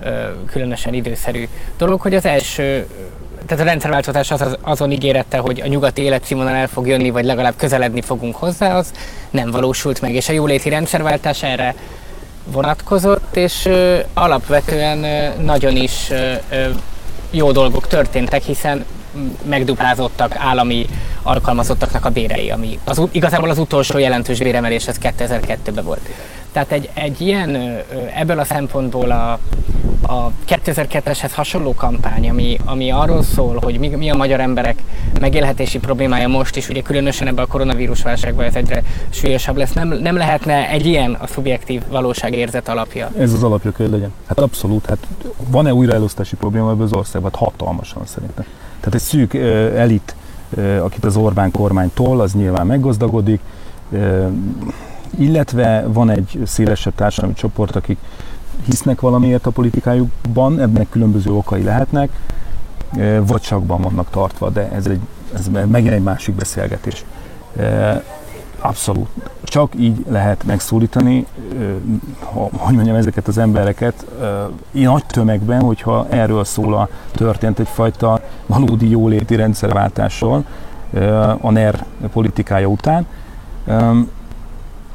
ö, 0.01 0.27
különösen 0.45 0.93
időszerű 0.93 1.47
dolog, 1.77 2.01
hogy 2.01 2.15
az 2.15 2.25
első 2.25 2.87
tehát 3.45 3.63
a 3.63 3.67
rendszerváltozás 3.67 4.31
az, 4.31 4.41
az 4.41 4.57
azon 4.61 4.91
ígérette, 4.91 5.37
hogy 5.37 5.61
a 5.61 5.67
nyugati 5.67 6.01
életszínvonal 6.01 6.53
el 6.53 6.67
fog 6.67 6.87
jönni, 6.87 7.09
vagy 7.09 7.25
legalább 7.25 7.53
közeledni 7.57 8.01
fogunk 8.01 8.35
hozzá, 8.35 8.77
az 8.77 8.91
nem 9.29 9.51
valósult 9.51 10.01
meg, 10.01 10.13
és 10.13 10.29
a 10.29 10.33
jóléti 10.33 10.69
rendszerváltás 10.69 11.43
erre 11.43 11.75
vonatkozott, 12.51 13.35
és 13.35 13.69
alapvetően 14.13 15.33
nagyon 15.41 15.75
is 15.75 16.11
jó 17.31 17.51
dolgok 17.51 17.87
történtek, 17.87 18.43
hiszen 18.43 18.85
megduplázottak 19.43 20.35
állami 20.35 20.85
alkalmazottaknak 21.23 22.05
a 22.05 22.09
bérei, 22.09 22.49
ami 22.49 22.79
az, 22.83 23.01
igazából 23.11 23.49
az 23.49 23.57
utolsó 23.57 23.97
jelentős 23.97 24.39
béremelés 24.39 24.87
ez 24.87 24.97
2002-ben 25.01 25.83
volt. 25.83 26.09
Tehát 26.51 26.71
egy, 26.71 26.89
egy 26.93 27.21
ilyen, 27.21 27.81
ebből 28.15 28.39
a 28.39 28.43
szempontból 28.43 29.11
a, 29.11 29.39
a 30.07 30.31
2002-eshez 30.47 31.31
hasonló 31.33 31.73
kampány, 31.73 32.29
ami, 32.29 32.57
ami 32.65 32.91
arról 32.91 33.23
szól, 33.23 33.59
hogy 33.61 33.79
mi, 33.79 33.87
mi 33.87 34.09
a 34.09 34.15
magyar 34.15 34.39
emberek 34.39 34.83
megélhetési 35.19 35.79
problémája 35.79 36.27
most 36.27 36.55
is, 36.55 36.69
ugye 36.69 36.81
különösen 36.81 37.27
ebben 37.27 37.43
a 37.43 37.47
koronavírus 37.47 38.01
válságban 38.01 38.45
ez 38.45 38.55
egyre 38.55 38.83
súlyosabb 39.09 39.57
lesz, 39.57 39.73
nem, 39.73 39.87
nem 39.87 40.15
lehetne 40.15 40.69
egy 40.69 40.85
ilyen 40.85 41.13
a 41.13 41.27
szubjektív 41.27 41.81
valóságérzet 41.89 42.69
alapja? 42.69 43.09
Ez 43.17 43.33
az 43.33 43.43
alapja 43.43 43.71
kell 43.71 43.89
legyen. 43.89 44.11
Hát 44.27 44.39
abszolút. 44.39 44.85
Hát 44.85 45.07
van-e 45.47 45.73
újraelosztási 45.73 46.35
probléma 46.35 46.69
ebben 46.69 46.85
az 46.85 46.93
országban? 46.93 47.31
Hát 47.31 47.41
hatalmasan 47.41 48.05
szerintem. 48.05 48.45
Tehát 48.79 48.93
egy 48.93 49.01
szűk 49.01 49.33
elit, 49.75 50.15
akit 50.81 51.05
az 51.05 51.15
Orbán 51.15 51.51
kormány 51.51 51.91
toll, 51.93 52.19
az 52.19 52.33
nyilván 52.33 52.65
meggazdagodik, 52.65 53.39
illetve 55.19 55.85
van 55.87 56.09
egy 56.09 56.39
szélesebb 56.45 56.95
társadalmi 56.95 57.35
csoport, 57.35 57.75
akik 57.75 57.97
hisznek 58.65 59.01
valamiért 59.01 59.45
a 59.45 59.51
politikájukban, 59.51 60.59
ebben 60.59 60.87
különböző 60.89 61.31
okai 61.31 61.63
lehetnek, 61.63 62.09
vagy 63.21 63.41
csakban 63.41 63.81
vannak 63.81 64.09
tartva, 64.09 64.49
de 64.49 64.71
ez, 64.71 64.85
egy, 64.85 64.99
ez 65.33 65.49
megint 65.67 65.93
egy 65.93 66.03
másik 66.03 66.35
beszélgetés. 66.35 67.05
Abszolút. 68.59 69.07
Csak 69.43 69.73
így 69.77 70.05
lehet 70.09 70.43
megszólítani, 70.43 71.25
hogy 72.51 72.75
mondjam, 72.75 72.95
ezeket 72.95 73.27
az 73.27 73.37
embereket 73.37 74.05
nagy 74.71 75.05
tömegben, 75.05 75.61
hogyha 75.61 76.07
erről 76.09 76.43
szól 76.43 76.73
a 76.73 76.89
történt 77.11 77.59
egyfajta 77.59 78.21
valódi 78.45 78.89
jóléti 78.89 79.35
rendszerváltásról 79.35 80.45
a 81.41 81.51
NER 81.51 81.85
politikája 82.13 82.67
után. 82.67 83.05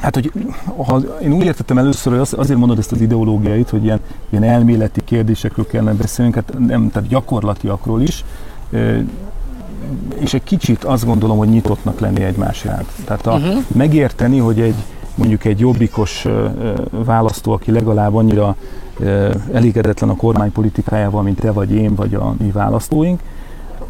Hát, 0.03 0.15
hogy 0.15 0.33
ha 0.87 0.99
én 1.23 1.33
úgy 1.33 1.45
értettem 1.45 1.79
először, 1.79 2.13
hogy 2.13 2.29
azért 2.39 2.59
mondod 2.59 2.79
ezt 2.79 2.93
az 2.93 3.01
ideológiait, 3.01 3.71
hogy 3.71 3.85
ilyen, 3.85 4.01
ilyen 4.31 4.43
elméleti 4.43 5.01
kérdésekről 5.05 5.67
kellene 5.67 5.97
beszélnünk, 5.97 6.35
hát 6.35 6.59
nem, 6.59 6.91
tehát 6.91 7.09
gyakorlatiakról 7.09 8.03
is, 8.03 8.25
és 10.19 10.35
egy 10.35 10.45
kicsit 10.45 10.85
azt 10.85 11.05
gondolom, 11.05 11.39
hogy 11.39 11.49
nyitottnak 11.49 12.01
lenni 12.01 12.23
egymás 12.23 12.65
iránt. 12.65 12.89
Tehát 13.05 13.27
a, 13.27 13.35
uh-huh. 13.35 13.63
megérteni, 13.75 14.39
hogy 14.39 14.61
egy 14.61 14.75
mondjuk 15.15 15.45
egy 15.45 15.59
jobbikos 15.59 16.27
választó, 16.91 17.53
aki 17.53 17.71
legalább 17.71 18.15
annyira 18.15 18.57
elégedetlen 19.53 20.11
a 20.11 20.17
kormány 20.17 20.53
politikájával, 20.53 21.23
mint 21.23 21.41
te 21.41 21.53
vagy 21.53 21.71
én, 21.71 21.95
vagy 21.95 22.15
a 22.15 22.35
mi 22.39 22.51
választóink, 22.51 23.21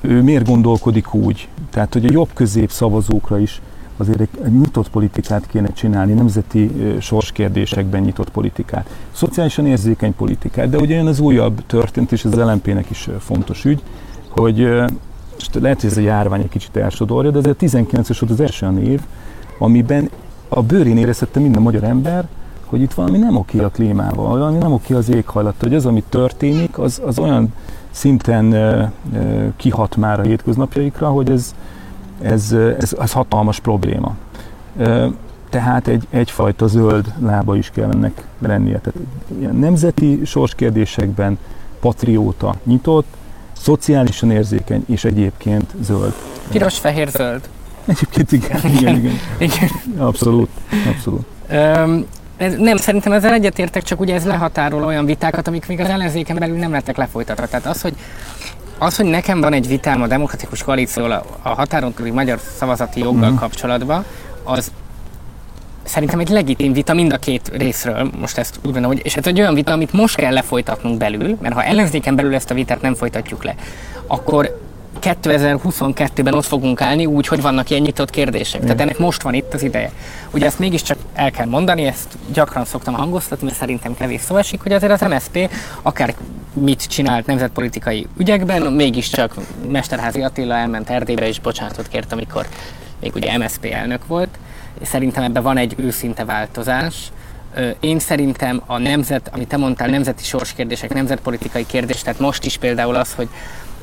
ő 0.00 0.22
miért 0.22 0.46
gondolkodik 0.46 1.14
úgy? 1.14 1.48
Tehát, 1.70 1.92
hogy 1.92 2.04
a 2.04 2.12
jobb-közép 2.12 2.70
szavazókra 2.70 3.38
is 3.38 3.60
azért 3.96 4.20
egy, 4.20 4.28
egy 4.44 4.52
nyitott 4.52 4.90
politikát 4.90 5.46
kéne 5.46 5.68
csinálni, 5.68 6.12
nemzeti 6.12 6.70
sorskérdésekben 7.00 8.02
nyitott 8.02 8.30
politikát, 8.30 8.88
szociálisan 9.12 9.66
érzékeny 9.66 10.14
politikát, 10.14 10.68
de 10.68 10.78
ugye 10.78 11.00
az 11.00 11.20
újabb 11.20 11.66
történt, 11.66 12.12
és 12.12 12.24
az 12.24 12.34
LMP-nek 12.34 12.90
is 12.90 13.08
fontos 13.18 13.64
ügy, 13.64 13.82
hogy 14.28 14.58
és 15.38 15.48
lehet, 15.60 15.80
hogy 15.80 15.90
ez 15.90 15.96
a 15.96 16.00
járvány 16.00 16.40
egy 16.40 16.48
kicsit 16.48 16.76
elsodorja, 16.76 17.30
de 17.30 17.38
ez 17.38 17.46
a 17.46 17.56
19-es 17.56 18.16
volt 18.20 18.32
az 18.32 18.40
első 18.40 18.80
év, 18.82 19.00
amiben 19.58 20.10
a 20.48 20.62
bőrén 20.62 20.96
érezhette 20.96 21.40
minden 21.40 21.62
magyar 21.62 21.84
ember, 21.84 22.28
hogy 22.64 22.80
itt 22.80 22.92
valami 22.92 23.18
nem 23.18 23.36
oké 23.36 23.58
a 23.58 23.68
klímával, 23.68 24.38
valami 24.38 24.58
nem 24.58 24.72
oké 24.72 24.94
az 24.94 25.08
éghajlat, 25.08 25.54
hogy 25.60 25.74
az, 25.74 25.86
ami 25.86 26.02
történik, 26.08 26.78
az, 26.78 27.02
az 27.04 27.18
olyan 27.18 27.54
szinten 27.90 28.54
kihat 29.56 29.96
már 29.96 30.20
a 30.20 30.22
hétköznapjaikra, 30.22 31.08
hogy 31.08 31.30
ez, 31.30 31.54
ez, 32.22 32.52
ez, 32.78 32.96
ez 33.00 33.12
hatalmas 33.12 33.60
probléma. 33.60 34.16
Tehát 35.50 35.88
egy, 35.88 36.06
egyfajta 36.10 36.66
zöld 36.66 37.12
lába 37.20 37.56
is 37.56 37.70
kell 37.74 37.90
ennek 37.90 38.24
lennie. 38.38 38.78
Tehát 38.78 39.00
ilyen 39.38 39.56
nemzeti 39.56 40.20
sorskérdésekben 40.24 41.38
patrióta, 41.80 42.54
nyitott, 42.64 43.06
szociálisan 43.52 44.30
érzékeny, 44.30 44.84
és 44.86 45.04
egyébként 45.04 45.74
zöld. 45.80 46.14
Piros, 46.50 46.78
fehér, 46.78 47.08
zöld. 47.08 47.48
Egyébként 47.84 48.32
igen, 48.32 48.60
igen, 48.64 48.96
igen. 48.96 49.18
igen. 49.38 49.68
Abszolút, 49.98 50.48
abszolút. 50.88 51.24
Um, 51.50 52.06
nem, 52.58 52.76
szerintem 52.76 53.12
ezzel 53.12 53.32
egyetértek, 53.32 53.82
csak 53.82 54.00
ugye 54.00 54.14
ez 54.14 54.24
lehatárol 54.24 54.84
olyan 54.84 55.04
vitákat, 55.04 55.48
amik 55.48 55.66
még 55.66 55.80
az 55.80 55.88
ellenzéken 55.88 56.38
belül 56.38 56.56
nem 56.56 56.70
lettek 56.70 56.96
lefolytatva. 56.96 57.46
Tehát 57.46 57.66
az, 57.66 57.80
hogy 57.80 57.94
az, 58.82 58.96
hogy 58.96 59.06
nekem 59.06 59.40
van 59.40 59.52
egy 59.52 59.68
vitám 59.68 60.02
a 60.02 60.06
demokratikus 60.06 60.62
koalícióval 60.62 61.24
a 61.42 61.48
határon 61.48 61.92
túli 61.92 62.10
magyar 62.10 62.38
szavazati 62.56 63.00
joggal 63.00 63.22
uh-huh. 63.22 63.38
kapcsolatban, 63.38 64.04
az 64.42 64.72
szerintem 65.84 66.18
egy 66.18 66.28
legitim 66.28 66.72
vita 66.72 66.94
mind 66.94 67.12
a 67.12 67.16
két 67.16 67.50
részről, 67.54 68.10
most 68.20 68.38
ezt 68.38 68.56
úgy 68.56 68.62
gondolom, 68.62 68.90
hogy, 68.90 69.00
és 69.04 69.16
ez 69.16 69.26
egy 69.26 69.40
olyan 69.40 69.54
vita, 69.54 69.72
amit 69.72 69.92
most 69.92 70.16
kell 70.16 70.32
lefolytatnunk 70.32 70.98
belül, 70.98 71.36
mert 71.40 71.54
ha 71.54 71.64
ellenzéken 71.64 72.16
belül 72.16 72.34
ezt 72.34 72.50
a 72.50 72.54
vitát 72.54 72.80
nem 72.80 72.94
folytatjuk 72.94 73.44
le, 73.44 73.54
akkor 74.06 74.58
2022-ben 75.02 76.34
ott 76.34 76.44
fogunk 76.44 76.80
állni 76.80 77.06
úgy, 77.06 77.26
hogy 77.26 77.40
vannak 77.40 77.70
ilyen 77.70 77.82
nyitott 77.82 78.10
kérdések. 78.10 78.60
Tehát 78.60 78.80
ennek 78.80 78.98
most 78.98 79.22
van 79.22 79.34
itt 79.34 79.54
az 79.54 79.62
ideje. 79.62 79.92
Ugye 80.30 80.46
ezt 80.46 80.58
mégiscsak 80.58 80.98
el 81.14 81.30
kell 81.30 81.46
mondani, 81.46 81.84
ezt 81.84 82.08
gyakran 82.32 82.64
szoktam 82.64 82.94
hangoztatni, 82.94 83.46
mert 83.46 83.58
szerintem 83.58 83.96
kevés 83.96 84.20
szó 84.20 84.36
esik, 84.36 84.62
hogy 84.62 84.72
azért 84.72 84.92
az 84.92 85.08
MSZP 85.08 85.50
akár 85.82 86.14
mit 86.52 86.86
csinált 86.86 87.26
nemzetpolitikai 87.26 88.06
ügyekben, 88.16 88.62
mégiscsak 88.62 89.34
Mesterházi 89.68 90.22
Attila 90.22 90.54
elment 90.54 90.90
Erdélybe 90.90 91.26
és 91.26 91.40
bocsánatot 91.40 91.88
kért, 91.88 92.12
amikor 92.12 92.46
még 93.00 93.14
ugye 93.14 93.38
MSZP 93.38 93.64
elnök 93.64 94.06
volt 94.06 94.38
és 94.80 94.88
szerintem 94.88 95.22
ebben 95.22 95.42
van 95.42 95.56
egy 95.56 95.74
őszinte 95.76 96.24
változás. 96.24 96.94
Én 97.80 97.98
szerintem 97.98 98.62
a 98.66 98.78
nemzet, 98.78 99.30
amit 99.32 99.48
te 99.48 99.56
mondtál, 99.56 99.88
nemzeti 99.88 100.24
sorskérdések, 100.24 100.94
nemzetpolitikai 100.94 101.66
kérdés, 101.66 102.02
tehát 102.02 102.20
most 102.20 102.44
is 102.44 102.56
például 102.56 102.94
az, 102.94 103.14
hogy 103.14 103.28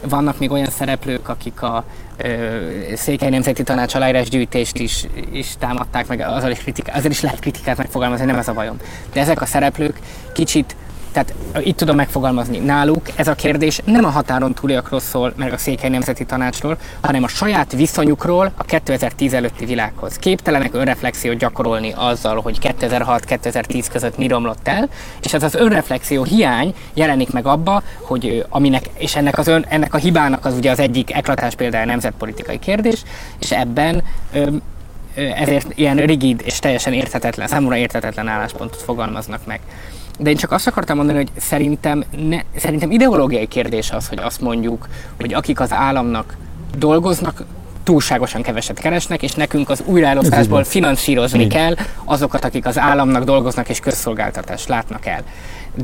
vannak 0.01 0.39
még 0.39 0.51
olyan 0.51 0.69
szereplők, 0.69 1.29
akik 1.29 1.61
a 1.61 1.83
ö, 2.17 2.57
Székely 2.95 3.29
Nemzeti 3.29 3.63
Tanács 3.63 3.95
aláírásgyűjtést 3.95 4.77
is, 4.77 5.05
is 5.31 5.53
támadták, 5.59 6.07
meg 6.07 6.19
azzal 6.19 6.51
is, 6.51 6.59
kritika, 6.59 6.91
azzal 6.91 7.11
is 7.11 7.21
lehet 7.21 7.39
kritikát 7.39 7.77
megfogalmazni, 7.77 8.25
nem 8.25 8.37
ez 8.37 8.47
a 8.47 8.53
bajom. 8.53 8.77
De 9.13 9.19
ezek 9.19 9.41
a 9.41 9.45
szereplők 9.45 9.99
kicsit 10.33 10.75
tehát 11.11 11.33
itt 11.59 11.77
tudom 11.77 11.95
megfogalmazni, 11.95 12.57
náluk 12.57 13.01
ez 13.15 13.27
a 13.27 13.33
kérdés 13.33 13.81
nem 13.85 14.05
a 14.05 14.09
határon 14.09 14.53
túliakról 14.53 14.99
szól, 14.99 15.33
meg 15.35 15.53
a 15.53 15.57
Székely 15.57 15.89
Nemzeti 15.89 16.25
Tanácsról, 16.25 16.77
hanem 17.01 17.23
a 17.23 17.27
saját 17.27 17.71
viszonyukról 17.71 18.51
a 18.57 18.63
2010 18.63 19.33
előtti 19.33 19.65
világhoz. 19.65 20.15
Képtelenek 20.15 20.73
önreflexiót 20.73 21.37
gyakorolni 21.37 21.93
azzal, 21.95 22.41
hogy 22.41 22.57
2006-2010 22.61 23.85
között 23.91 24.17
mi 24.17 24.27
romlott 24.27 24.67
el, 24.67 24.89
és 25.21 25.33
ez 25.33 25.43
az 25.43 25.55
önreflexió 25.55 26.23
hiány 26.23 26.73
jelenik 26.93 27.31
meg 27.31 27.45
abba, 27.45 27.83
hogy 28.01 28.45
aminek, 28.49 28.89
és 28.97 29.15
ennek, 29.15 29.37
az 29.37 29.47
ön, 29.47 29.65
ennek 29.69 29.93
a 29.93 29.97
hibának 29.97 30.45
az 30.45 30.53
ugye 30.53 30.71
az 30.71 30.79
egyik 30.79 31.13
eklatás 31.13 31.55
például 31.55 31.85
nemzetpolitikai 31.85 32.59
kérdés, 32.59 33.03
és 33.39 33.51
ebben 33.51 34.03
ezért 35.15 35.67
ilyen 35.75 35.97
rigid 35.97 36.41
és 36.45 36.59
teljesen 36.59 36.93
érthetetlen, 36.93 37.47
számomra 37.47 37.75
érthetetlen 37.75 38.27
álláspontot 38.27 38.81
fogalmaznak 38.81 39.45
meg. 39.45 39.59
De 40.21 40.29
én 40.29 40.35
csak 40.35 40.51
azt 40.51 40.67
akartam 40.67 40.97
mondani, 40.97 41.17
hogy 41.17 41.31
szerintem, 41.37 42.03
ne, 42.29 42.39
szerintem 42.55 42.91
ideológiai 42.91 43.47
kérdés 43.47 43.91
az, 43.91 44.07
hogy 44.07 44.19
azt 44.21 44.41
mondjuk, 44.41 44.87
hogy 45.19 45.33
akik 45.33 45.59
az 45.59 45.73
államnak 45.73 46.37
dolgoznak, 46.77 47.43
túlságosan 47.83 48.41
keveset 48.41 48.79
keresnek, 48.79 49.21
és 49.21 49.33
nekünk 49.33 49.69
az 49.69 49.83
újraelosztásból 49.85 50.63
finanszírozni 50.63 51.43
Igen. 51.43 51.75
kell 51.75 51.85
azokat, 52.03 52.45
akik 52.45 52.65
az 52.65 52.77
államnak 52.77 53.23
dolgoznak 53.23 53.69
és 53.69 53.79
közszolgáltatást 53.79 54.67
látnak 54.67 55.05
el. 55.05 55.23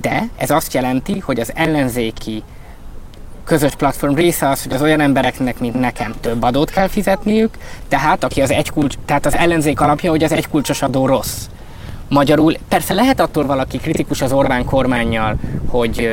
De 0.02 0.28
ez 0.38 0.50
azt 0.50 0.74
jelenti, 0.74 1.20
hogy 1.20 1.40
az 1.40 1.52
ellenzéki 1.56 2.44
közös 3.44 3.76
platform 3.76 4.14
része 4.14 4.50
az, 4.50 4.64
hogy 4.64 4.74
az 4.74 4.82
olyan 4.82 5.00
embereknek, 5.00 5.60
mint 5.60 5.80
nekem 5.80 6.14
több 6.22 6.44
adót 6.44 6.70
kell 6.70 6.88
fizetniük, 6.88 7.58
tehát 7.88 8.24
aki 8.24 8.42
az 8.42 8.52
egy 8.52 8.70
kulcs, 8.70 8.96
tehát 9.06 9.26
az 9.26 9.36
ellenzék 9.36 9.82
alapja, 9.82 10.10
hogy 10.10 10.24
az 10.24 10.32
egy 10.32 10.48
kulcsos 10.48 10.82
adó 10.82 11.06
rossz. 11.06 11.46
Magyarul 12.10 12.54
persze 12.68 12.94
lehet 12.94 13.20
attól 13.20 13.46
valaki 13.46 13.78
kritikus 13.78 14.22
az 14.22 14.32
Orbán 14.32 14.66
kormányjal, 14.66 15.36
hogy 15.68 16.10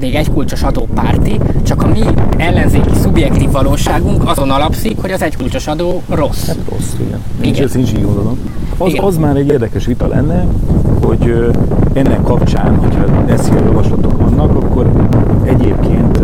még 0.00 0.14
egy 0.14 0.30
kulcsos 0.30 0.62
adópárti, 0.62 1.40
csak 1.62 1.82
a 1.82 1.86
mi 1.86 2.00
ellenzéki 2.36 2.94
szubjektív 3.02 3.50
valóságunk 3.50 4.28
azon 4.28 4.50
alapszik, 4.50 5.00
hogy 5.00 5.10
az 5.10 5.22
egy 5.22 5.36
kulcsos 5.36 5.66
adó 5.66 6.02
rossz. 6.08 6.46
Hát 6.46 6.56
rossz, 6.70 6.92
igen. 7.00 7.22
Igen. 7.40 7.68
nincs 7.74 7.92
igazadom. 7.92 8.38
Az, 8.78 8.92
az 8.96 9.16
már 9.16 9.36
egy 9.36 9.48
érdekes 9.48 9.86
vita 9.86 10.06
lenne, 10.06 10.46
hogy 11.02 11.50
ennek 11.92 12.22
kapcsán, 12.22 12.76
hogyha 12.76 13.24
eszi 13.26 13.52
javaslatok 13.52 14.18
vannak, 14.18 14.54
akkor 14.54 15.08
egyébként 15.44 16.18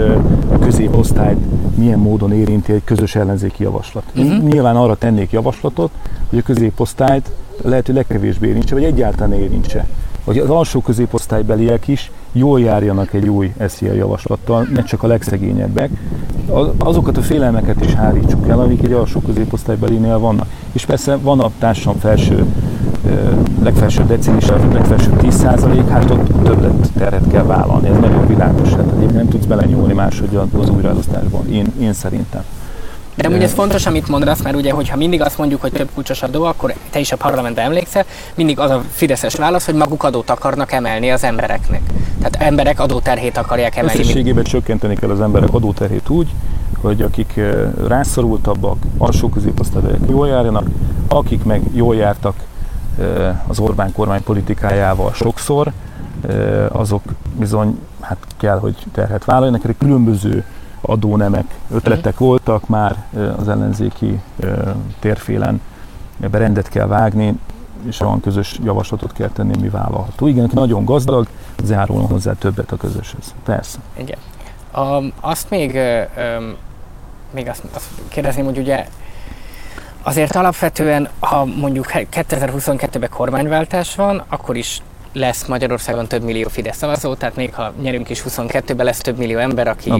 a 0.52 0.58
középosztályt 0.58 1.38
milyen 1.74 1.98
módon 1.98 2.32
érinti 2.32 2.72
egy 2.72 2.84
közös 2.84 3.14
ellenzéki 3.14 3.62
javaslat. 3.62 4.04
Uh-huh. 4.16 4.42
Nyilván 4.42 4.76
arra 4.76 4.94
tennék 4.94 5.30
javaslatot, 5.30 5.90
hogy 6.30 6.38
a 6.38 6.42
középosztályt 6.42 7.30
lehető 7.62 7.92
legkevésbé 7.92 8.48
érintse, 8.48 8.74
vagy 8.74 8.84
egyáltalán 8.84 9.32
érintse. 9.32 9.86
Hogy 10.24 10.38
az 10.38 10.50
alsó 10.50 10.80
középosztálybeliek 10.80 11.88
is 11.88 12.10
jól 12.32 12.60
járjanak 12.60 13.12
egy 13.12 13.28
új 13.28 13.52
SZIA 13.68 13.92
javaslattal, 13.92 14.66
ne 14.74 14.82
csak 14.82 15.02
a 15.02 15.06
legszegényebbek. 15.06 15.90
Azokat 16.78 17.16
a 17.16 17.22
félelmeket 17.22 17.84
is 17.84 17.92
hárítsuk 17.92 18.48
el, 18.48 18.60
amik 18.60 18.82
egy 18.82 18.92
alsó 18.92 19.20
középosztálybelinél 19.20 20.18
vannak. 20.18 20.46
És 20.72 20.84
persze 20.84 21.16
van 21.16 21.40
a 21.40 21.50
társam 21.58 21.94
felső 21.94 22.46
legfelső 23.62 24.04
decilis, 24.04 24.46
legfelső 24.72 25.10
10%, 25.22 25.84
hát 25.88 26.10
ott 26.10 26.44
többlet 26.44 26.90
terhet 26.98 27.28
kell 27.30 27.44
vállalni, 27.44 27.88
ez 27.88 27.98
nagyon 28.00 28.26
világos, 28.26 28.68
hát 28.68 29.12
nem 29.12 29.28
tudsz 29.28 29.44
belenyúlni 29.44 29.92
máshogy 29.92 30.38
az 30.58 30.70
újraelosztásban, 30.70 31.48
én, 31.52 31.66
én 31.80 31.92
szerintem. 31.92 32.42
De 33.18 33.28
ugye 33.28 33.42
ez 33.42 33.52
fontos, 33.52 33.86
amit 33.86 34.08
mondasz, 34.08 34.42
mert 34.42 34.56
ugye, 34.56 34.72
hogyha 34.72 34.96
mindig 34.96 35.22
azt 35.22 35.38
mondjuk, 35.38 35.60
hogy 35.60 35.72
több 35.72 35.88
kulcsos 35.94 36.22
adó, 36.22 36.44
akkor 36.44 36.74
te 36.90 36.98
is 36.98 37.12
a 37.12 37.16
parlamentben 37.16 37.64
emlékszel, 37.64 38.04
mindig 38.34 38.58
az 38.58 38.70
a 38.70 38.82
fideszes 38.90 39.34
válasz, 39.34 39.64
hogy 39.64 39.74
maguk 39.74 40.02
adót 40.02 40.30
akarnak 40.30 40.72
emelni 40.72 41.10
az 41.10 41.24
embereknek. 41.24 41.80
Tehát 42.18 42.48
emberek 42.48 42.80
adóterhét 42.80 43.36
akarják 43.36 43.76
emelni. 43.76 44.00
Összességében 44.00 44.44
csökkenteni 44.44 44.94
kell 44.94 45.10
az 45.10 45.20
emberek 45.20 45.54
adóterhét 45.54 46.08
úgy, 46.08 46.28
hogy 46.80 47.02
akik 47.02 47.36
eh, 47.36 47.52
rászorultabbak, 47.86 48.76
alsó 48.98 49.28
középosztályok 49.28 50.08
jól 50.08 50.28
járjanak, 50.28 50.66
akik 51.08 51.44
meg 51.44 51.62
jól 51.72 51.96
jártak 51.96 52.34
eh, 52.98 53.36
az 53.46 53.58
Orbán 53.58 53.92
kormány 53.92 54.22
politikájával 54.22 55.12
sokszor, 55.14 55.72
eh, 56.28 56.76
azok 56.76 57.02
bizony 57.38 57.78
hát 58.00 58.18
kell, 58.36 58.58
hogy 58.58 58.74
terhet 58.92 59.24
vállaljanak. 59.24 59.62
Különböző 59.78 60.44
adónemek, 60.80 61.58
ötletek 61.70 62.12
uh-huh. 62.12 62.28
voltak 62.28 62.68
már 62.68 63.04
az 63.38 63.48
ellenzéki 63.48 64.20
térfélen, 64.98 65.60
ebbe 66.20 66.38
rendet 66.38 66.68
kell 66.68 66.86
vágni, 66.86 67.38
és 67.86 67.98
van 67.98 68.20
közös 68.20 68.58
javaslatot 68.64 69.12
kell 69.12 69.28
tenni, 69.28 69.56
mi 69.60 69.68
vállalható. 69.68 70.26
Igen, 70.26 70.50
nagyon 70.52 70.84
gazdag, 70.84 71.26
zárulom 71.64 72.08
hozzá 72.08 72.32
többet 72.32 72.72
a 72.72 72.76
közöshez. 72.76 73.34
Persze. 73.44 73.78
Igen. 73.96 74.18
Um, 74.76 75.12
azt 75.20 75.50
még, 75.50 75.78
um, 76.38 76.54
még 77.30 77.48
azt, 77.48 77.62
azt 77.74 77.86
kérdezném, 78.08 78.44
hogy 78.44 78.58
ugye 78.58 78.86
azért 80.02 80.36
alapvetően, 80.36 81.08
ha 81.18 81.44
mondjuk 81.44 81.86
2022-ben 81.92 83.08
kormányváltás 83.10 83.94
van, 83.94 84.22
akkor 84.28 84.56
is 84.56 84.82
lesz 85.12 85.46
Magyarországon 85.46 86.06
több 86.06 86.22
millió 86.22 86.48
Fidesz 86.48 86.76
szavazó, 86.76 87.14
tehát 87.14 87.36
még 87.36 87.54
ha 87.54 87.72
nyerünk 87.80 88.08
is 88.08 88.22
22-ben 88.28 88.84
lesz 88.84 89.00
több 89.00 89.18
millió 89.18 89.38
ember, 89.38 89.68
aki, 89.68 89.92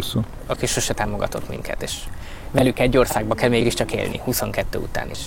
aki 0.47 0.66
sose 0.66 0.94
támogatott 0.94 1.49
minket, 1.49 1.83
és 1.83 1.94
velük 2.51 2.79
egy 2.79 2.97
országba 2.97 3.35
kell 3.35 3.49
mégiscsak 3.49 3.92
élni, 3.92 4.21
22 4.25 4.79
után 4.79 5.11
is. 5.11 5.18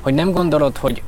Hogy 0.00 0.14
nem 0.14 0.32
gondolod, 0.32 0.76
hogy 0.76 1.02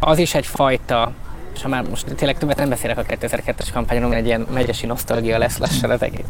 az 0.00 0.18
is 0.18 0.34
egyfajta 0.34 1.12
és 1.54 1.62
ha 1.62 1.68
már 1.68 1.84
most 1.88 2.14
tényleg 2.14 2.38
többet 2.38 2.56
nem 2.56 2.68
beszélek 2.68 2.98
a 2.98 3.02
2002-es 3.02 3.68
kampányról, 3.72 4.14
egy 4.14 4.26
ilyen 4.26 4.46
megyesi 4.52 4.86
nosztalgia 4.86 5.38
lesz 5.38 5.58
lassan 5.58 5.90
az 5.90 6.02
egész. 6.02 6.24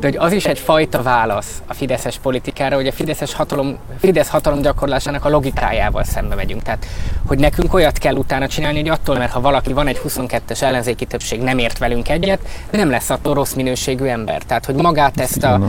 De 0.00 0.06
hogy 0.06 0.16
az 0.16 0.32
is 0.32 0.44
egy 0.44 0.58
fajta 0.58 1.02
válasz 1.02 1.62
a 1.66 1.74
fideszes 1.74 2.18
politikára, 2.18 2.76
hogy 2.76 2.86
a 2.86 2.92
fideszes 2.92 3.34
hatalom, 3.34 3.78
Fidesz 3.98 4.28
hatalom 4.28 4.60
gyakorlásának 4.60 5.24
a 5.24 5.28
logikájával 5.28 6.04
szembe 6.04 6.34
megyünk. 6.34 6.62
Tehát, 6.62 6.86
hogy 7.26 7.38
nekünk 7.38 7.74
olyat 7.74 7.98
kell 7.98 8.14
utána 8.14 8.48
csinálni, 8.48 8.78
hogy 8.78 8.88
attól, 8.88 9.16
mert 9.16 9.32
ha 9.32 9.40
valaki 9.40 9.72
van 9.72 9.86
egy 9.86 10.00
22-es 10.08 10.62
ellenzéki 10.62 11.04
többség, 11.04 11.40
nem 11.40 11.58
ért 11.58 11.78
velünk 11.78 12.08
egyet, 12.08 12.40
nem 12.70 12.90
lesz 12.90 13.10
attól 13.10 13.34
rossz 13.34 13.52
minőségű 13.52 14.04
ember. 14.04 14.42
Tehát, 14.42 14.64
hogy 14.64 14.74
magát 14.74 15.20
ezt 15.20 15.44
a, 15.44 15.60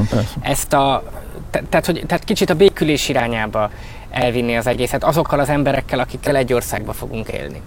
ezt 0.42 0.74
a 0.74 1.04
tehát, 1.52 1.86
hogy, 1.86 2.04
tehát 2.08 2.24
kicsit 2.24 2.50
a 2.50 2.56
békülés 2.56 3.10
irányába 3.10 3.70
elvinni 4.10 4.58
az 4.58 4.68
egészet 4.68 5.04
azokkal 5.04 5.40
az 5.40 5.50
emberekkel, 5.50 6.00
akikkel 6.00 6.36
egy 6.36 6.54
országba 6.54 6.94
fogunk 6.94 7.28
élni. 7.28 7.62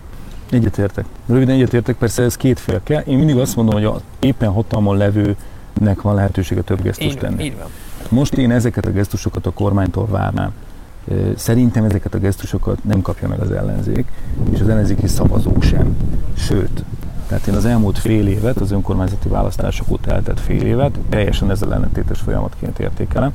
Egyetértek. 0.50 1.04
Röviden 1.26 1.54
egyetértek, 1.54 1.96
persze 1.96 2.22
ez 2.22 2.36
két 2.36 2.58
fél 2.58 2.80
kell. 2.82 3.00
Én 3.00 3.18
mindig 3.18 3.36
azt 3.36 3.56
mondom, 3.56 3.74
hogy 3.74 3.84
a 3.84 4.00
éppen 4.18 4.52
hatalmon 4.52 4.96
levőnek 4.96 6.02
van 6.02 6.14
lehetősége 6.14 6.60
több 6.60 6.82
gesztust 6.82 7.18
tenni. 7.18 7.44
Így 7.44 7.56
van. 7.56 7.66
Most 8.08 8.34
én 8.34 8.50
ezeket 8.50 8.86
a 8.86 8.90
gesztusokat 8.90 9.46
a 9.46 9.50
kormánytól 9.50 10.06
várnám. 10.06 10.52
Szerintem 11.36 11.84
ezeket 11.84 12.14
a 12.14 12.18
gesztusokat 12.18 12.84
nem 12.84 13.02
kapja 13.02 13.28
meg 13.28 13.40
az 13.40 13.50
ellenzék, 13.50 14.12
és 14.52 14.60
az 14.60 14.68
ellenzéki 14.68 15.06
szavazók 15.06 15.62
sem. 15.62 15.96
Sőt, 16.36 16.84
tehát 17.26 17.46
én 17.46 17.54
az 17.54 17.64
elmúlt 17.64 17.98
fél 17.98 18.26
évet, 18.26 18.56
az 18.56 18.70
önkormányzati 18.70 19.28
választások 19.28 19.90
után 19.90 20.14
eltett 20.14 20.40
fél 20.40 20.62
évet 20.62 20.98
teljesen 21.08 21.50
ezzel 21.50 21.74
ellentétes 21.74 22.20
folyamatként 22.20 22.78
értékelem. 22.78 23.32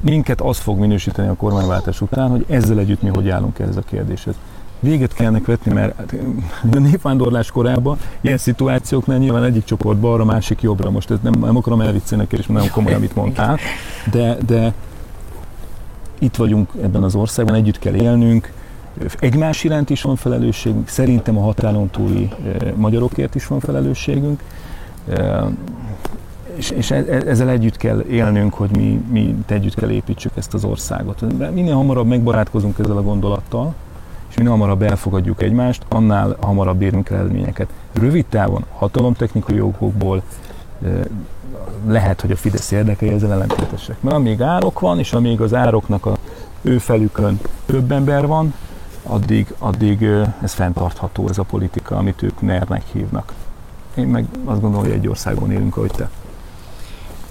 Minket 0.00 0.40
az 0.40 0.58
fog 0.58 0.78
minősíteni 0.78 1.28
a 1.28 1.34
kormányváltás 1.34 2.00
után, 2.00 2.28
hogy 2.28 2.44
ezzel 2.48 2.78
együtt 2.78 3.02
mi 3.02 3.08
hogy 3.08 3.28
állunk 3.28 3.58
ehhez 3.58 3.76
a 3.76 3.82
kérdéshez 3.82 4.34
véget 4.80 5.14
kellene 5.14 5.40
vetni, 5.46 5.72
mert 5.72 5.96
hát, 5.96 6.14
a 6.74 6.78
népvándorlás 6.78 7.50
korában 7.50 7.98
ilyen 8.20 8.38
szituációknál 8.38 9.18
nyilván 9.18 9.44
egyik 9.44 9.64
csoport 9.64 9.98
balra, 9.98 10.24
másik 10.24 10.62
jobbra. 10.62 10.90
Most 10.90 11.10
ez 11.10 11.18
nem, 11.22 11.32
nem 11.40 11.56
akarom 11.56 11.80
elviccelni 11.80 12.26
és 12.30 12.46
nagyon 12.46 12.70
komoly, 12.70 12.94
amit 12.94 13.14
mondtál, 13.14 13.58
de, 14.10 14.36
de 14.46 14.72
itt 16.18 16.36
vagyunk 16.36 16.70
ebben 16.82 17.02
az 17.02 17.14
országban, 17.14 17.54
együtt 17.54 17.78
kell 17.78 17.94
élnünk, 17.94 18.52
egymás 19.18 19.64
iránt 19.64 19.90
is 19.90 20.02
van 20.02 20.16
felelősségünk, 20.16 20.88
szerintem 20.88 21.38
a 21.38 21.40
határon 21.40 21.90
túli 21.90 22.30
e, 22.44 22.72
magyarokért 22.76 23.34
is 23.34 23.46
van 23.46 23.60
felelősségünk, 23.60 24.42
e, 25.08 25.44
és, 26.54 26.70
és 26.70 26.90
e, 26.90 27.04
ezzel 27.26 27.48
együtt 27.48 27.76
kell 27.76 28.04
élnünk, 28.10 28.54
hogy 28.54 28.76
mi, 28.76 29.02
mi 29.10 29.34
együtt 29.46 29.74
kell 29.74 29.90
építsük 29.90 30.32
ezt 30.34 30.54
az 30.54 30.64
országot. 30.64 31.24
Minél 31.54 31.74
hamarabb 31.74 32.06
megbarátkozunk 32.06 32.78
ezzel 32.78 32.96
a 32.96 33.02
gondolattal, 33.02 33.74
és 34.28 34.36
minél 34.36 34.50
hamarabb 34.50 34.82
elfogadjuk 34.82 35.42
egymást, 35.42 35.82
annál 35.88 36.36
hamarabb 36.40 36.82
érünk 36.82 37.10
el 37.10 37.18
eredményeket. 37.18 37.68
Rövid 37.92 38.26
távon, 38.26 38.64
hatalomtechnikai 38.78 39.60
okokból 39.60 40.22
lehet, 41.86 42.20
hogy 42.20 42.30
a 42.30 42.36
Fidesz 42.36 42.70
érdekei 42.70 43.08
ezzel 43.08 43.32
ellentétesek. 43.32 43.96
Mert 44.00 44.16
amíg 44.16 44.42
árok 44.42 44.80
van, 44.80 44.98
és 44.98 45.12
amíg 45.12 45.40
az 45.40 45.54
ároknak 45.54 46.06
a 46.06 46.16
ő 46.62 46.78
felükön 46.78 47.40
több 47.66 47.92
ember 47.92 48.26
van, 48.26 48.54
addig, 49.02 49.54
addig 49.58 50.02
ez 50.42 50.52
fenntartható 50.52 51.28
ez 51.28 51.38
a 51.38 51.42
politika, 51.42 51.96
amit 51.96 52.22
ők 52.22 52.40
ner 52.40 52.82
hívnak. 52.92 53.32
Én 53.94 54.06
meg 54.06 54.24
azt 54.44 54.60
gondolom, 54.60 54.86
hogy 54.86 54.94
egy 54.94 55.08
országban 55.08 55.52
élünk, 55.52 55.76
ahogy 55.76 55.90
te. 55.90 56.10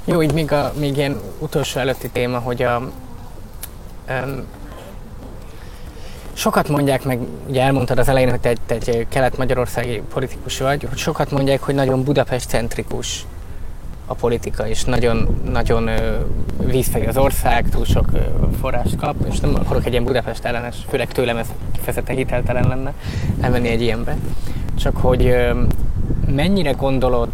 Jó, 0.06 0.22
így 0.22 0.34
még, 0.34 0.52
a, 0.52 0.74
még 0.80 0.98
ilyen 0.98 1.18
utolsó 1.40 1.80
előtti 1.80 2.10
téma, 2.10 2.40
hogy 2.40 2.62
a, 2.62 2.90
Sokat 6.38 6.70
mondják, 6.70 7.04
meg 7.04 7.20
ugye 7.48 7.62
elmondtad 7.62 7.98
az 7.98 8.08
elején, 8.08 8.30
hogy 8.30 8.40
te 8.40 8.50
egy, 8.50 8.60
te 8.66 8.76
egy 8.76 9.06
kelet-magyarországi 9.10 10.02
politikus 10.14 10.60
vagy, 10.60 10.86
hogy 10.90 10.98
sokat 10.98 11.32
mondják, 11.32 11.62
hogy 11.62 11.76
nagyon 11.76 12.04
Budapest-centrikus 12.04 13.26
a 14.06 14.14
politika, 14.14 14.68
és 14.68 14.84
nagyon, 14.84 15.42
nagyon 15.52 15.90
vízfej 16.58 17.06
az 17.08 17.18
ország, 17.18 17.70
túl 17.70 17.86
sok 17.86 18.06
forrást 18.62 18.96
kap, 18.96 19.16
és 19.30 19.40
nem 19.40 19.56
akarok 19.56 19.86
egy 19.86 19.92
ilyen 19.92 20.04
Budapest 20.04 20.46
ellenes, 20.46 20.76
főleg 20.90 21.08
tőlem 21.08 21.38
ez 21.38 21.48
kifejezetten 21.72 22.16
hiteltelen 22.16 22.68
lenne 22.68 22.94
elmenni 23.42 23.70
egy 23.70 23.82
ilyenbe. 23.82 24.18
Csak 24.76 24.98
hogy 24.98 25.36
mennyire 26.28 26.72
gondolod, 26.72 27.30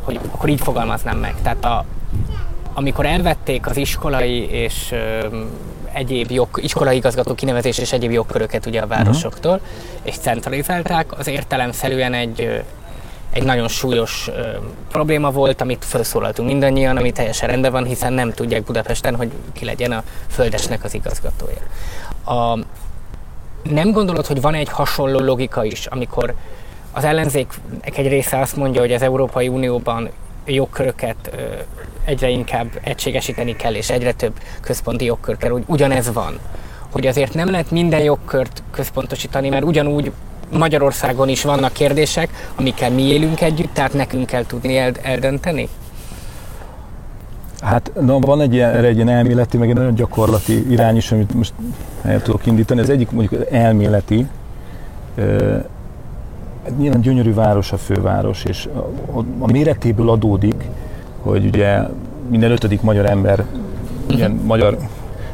hogy 0.00 0.20
akkor 0.32 0.48
így 0.48 0.60
fogalmaznám 0.60 1.18
meg, 1.18 1.34
tehát 1.42 1.64
a, 1.64 1.84
amikor 2.74 3.06
elvették 3.06 3.66
az 3.66 3.76
iskolai 3.76 4.50
és 4.50 4.94
egyéb 5.92 6.30
jog, 6.30 6.48
iskolai 6.54 6.96
igazgató 6.96 7.34
kinevezés 7.34 7.78
és 7.78 7.92
egyéb 7.92 8.10
jogköröket 8.10 8.66
ugye 8.66 8.80
a 8.80 8.86
városoktól, 8.86 9.52
uh-huh. 9.52 9.68
és 10.02 10.16
centralizálták, 10.16 11.18
az 11.18 11.26
értelemszerűen 11.26 12.14
egy, 12.14 12.62
egy 13.32 13.42
nagyon 13.42 13.68
súlyos 13.68 14.28
ö, 14.28 14.48
probléma 14.88 15.30
volt, 15.30 15.60
amit 15.60 15.84
felszólaltunk 15.84 16.48
mindannyian, 16.48 16.96
ami 16.96 17.12
teljesen 17.12 17.48
rendben 17.48 17.72
van, 17.72 17.84
hiszen 17.84 18.12
nem 18.12 18.32
tudják 18.32 18.64
Budapesten, 18.64 19.16
hogy 19.16 19.30
ki 19.52 19.64
legyen 19.64 19.92
a 19.92 20.02
Földesnek 20.28 20.84
az 20.84 20.94
igazgatója. 20.94 21.60
A, 22.24 22.58
nem 23.62 23.90
gondolod, 23.92 24.26
hogy 24.26 24.40
van 24.40 24.54
egy 24.54 24.68
hasonló 24.68 25.18
logika 25.18 25.64
is, 25.64 25.86
amikor 25.86 26.34
az 26.92 27.04
ellenzék 27.04 27.52
egy 27.80 28.08
része 28.08 28.38
azt 28.38 28.56
mondja, 28.56 28.80
hogy 28.80 28.92
az 28.92 29.02
Európai 29.02 29.48
Unióban 29.48 30.10
jogköröket 30.54 31.30
egyre 32.04 32.28
inkább 32.28 32.66
egységesíteni 32.82 33.56
kell, 33.56 33.74
és 33.74 33.90
egyre 33.90 34.12
több 34.12 34.32
központi 34.60 35.04
jogkör 35.04 35.36
kell, 35.36 35.50
úgy 35.50 35.64
ugyanez 35.66 36.12
van. 36.12 36.38
Hogy 36.90 37.06
azért 37.06 37.34
nem 37.34 37.50
lehet 37.50 37.70
minden 37.70 38.00
jogkört 38.00 38.62
központosítani, 38.70 39.48
mert 39.48 39.64
ugyanúgy 39.64 40.12
Magyarországon 40.52 41.28
is 41.28 41.42
vannak 41.42 41.72
kérdések, 41.72 42.50
amikkel 42.56 42.90
mi 42.90 43.02
élünk 43.02 43.40
együtt, 43.40 43.74
tehát 43.74 43.92
nekünk 43.92 44.26
kell 44.26 44.46
tudni 44.46 44.76
eldönteni? 45.02 45.68
Hát 47.60 47.92
na, 48.00 48.18
van 48.18 48.40
egy 48.40 48.54
ilyen, 48.54 48.84
egy 48.84 48.94
ilyen 48.94 49.08
elméleti, 49.08 49.56
meg 49.56 49.68
egy 49.68 49.74
nagyon 49.74 49.94
gyakorlati 49.94 50.70
irány 50.70 50.96
is, 50.96 51.12
amit 51.12 51.34
most 51.34 51.52
el 52.02 52.22
tudok 52.22 52.46
indítani. 52.46 52.80
Az 52.80 52.90
egyik 52.90 53.10
mondjuk 53.10 53.46
elméleti, 53.50 54.26
nyilván 56.78 57.00
gyönyörű 57.00 57.34
város 57.34 57.72
a 57.72 57.76
főváros, 57.76 58.44
és 58.44 58.68
a, 58.74 58.78
a, 59.18 59.24
a 59.38 59.50
méretéből 59.50 60.10
adódik, 60.10 60.64
hogy 61.22 61.46
ugye 61.46 61.78
minden 62.28 62.50
ötödik 62.50 62.80
magyar 62.80 63.06
ember, 63.06 63.44
ilyen 64.06 64.30
magyar, 64.30 64.76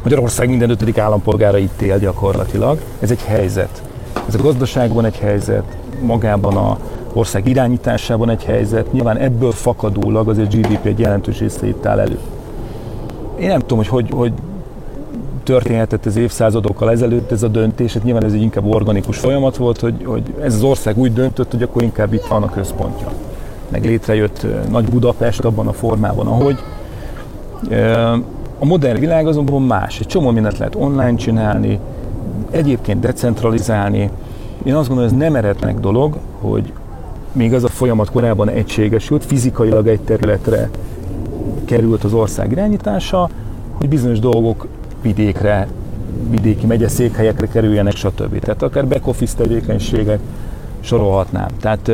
Magyarország 0.02 0.48
minden 0.48 0.70
ötödik 0.70 0.98
állampolgára 0.98 1.58
itt 1.58 1.80
él 1.80 1.98
gyakorlatilag. 1.98 2.80
Ez 3.00 3.10
egy 3.10 3.22
helyzet. 3.22 3.82
Ez 4.28 4.34
a 4.34 4.42
gazdaságban 4.42 5.04
egy 5.04 5.18
helyzet, 5.18 5.76
magában 6.00 6.56
a 6.56 6.78
ország 7.12 7.48
irányításában 7.48 8.30
egy 8.30 8.44
helyzet, 8.44 8.92
nyilván 8.92 9.16
ebből 9.16 9.52
fakadólag 9.52 10.28
azért 10.28 10.54
GDP 10.54 10.86
egy 10.86 10.98
jelentős 10.98 11.38
része 11.38 11.66
itt 11.66 11.86
áll 11.86 12.00
elő. 12.00 12.18
Én 13.38 13.48
nem 13.48 13.60
tudom, 13.60 13.78
hogy 13.78 13.88
hogy, 13.88 14.10
hogy 14.10 14.32
történhetett 15.46 16.06
ez 16.06 16.16
évszázadokkal 16.16 16.90
ezelőtt 16.90 17.32
ez 17.32 17.42
a 17.42 17.48
döntés, 17.48 17.92
hát 17.92 18.04
nyilván 18.04 18.24
ez 18.24 18.32
egy 18.32 18.42
inkább 18.42 18.74
organikus 18.74 19.18
folyamat 19.18 19.56
volt, 19.56 19.80
hogy, 19.80 19.94
hogy 20.04 20.22
ez 20.42 20.54
az 20.54 20.62
ország 20.62 20.98
úgy 20.98 21.12
döntött, 21.12 21.50
hogy 21.50 21.62
akkor 21.62 21.82
inkább 21.82 22.12
itt 22.12 22.26
van 22.26 22.42
a 22.42 22.50
központja. 22.50 23.12
Meg 23.68 23.84
létrejött 23.84 24.46
Nagy 24.70 24.84
Budapest 24.84 25.44
abban 25.44 25.66
a 25.66 25.72
formában, 25.72 26.26
ahogy. 26.26 26.58
A 28.58 28.64
modern 28.64 29.00
világ 29.00 29.26
azonban 29.26 29.62
más. 29.62 30.00
Egy 30.00 30.06
csomó 30.06 30.30
mindent 30.30 30.58
lehet 30.58 30.74
online 30.74 31.14
csinálni, 31.14 31.78
egyébként 32.50 33.00
decentralizálni. 33.00 34.10
Én 34.64 34.74
azt 34.74 34.88
gondolom, 34.88 35.10
hogy 35.10 35.20
ez 35.22 35.26
nem 35.26 35.36
eretnek 35.36 35.80
dolog, 35.80 36.16
hogy 36.40 36.72
még 37.32 37.54
az 37.54 37.64
a 37.64 37.68
folyamat 37.68 38.10
korábban 38.10 38.48
egységesült, 38.48 39.24
fizikailag 39.24 39.86
egy 39.86 40.00
területre 40.00 40.70
került 41.64 42.04
az 42.04 42.12
ország 42.12 42.50
irányítása, 42.50 43.28
hogy 43.78 43.88
bizonyos 43.88 44.18
dolgok 44.18 44.66
vidékre, 45.06 45.68
vidéki 46.30 46.66
megyeszékhelyekre 46.66 47.46
kerüljenek, 47.46 47.96
stb. 47.96 48.38
Tehát 48.38 48.62
akár 48.62 48.88
back-office 48.88 49.36
tevékenységek 49.36 50.18
sorolhatnám. 50.80 51.48
Tehát 51.60 51.92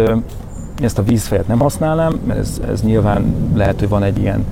ezt 0.83 0.99
a 0.99 1.03
vízfejet 1.03 1.47
nem 1.47 1.59
használnám, 1.59 2.21
mert 2.27 2.39
ez, 2.39 2.61
ez 2.69 2.83
nyilván 2.83 3.35
lehet, 3.55 3.79
hogy 3.79 3.89
van 3.89 4.03
egy 4.03 4.19
ilyen 4.19 4.45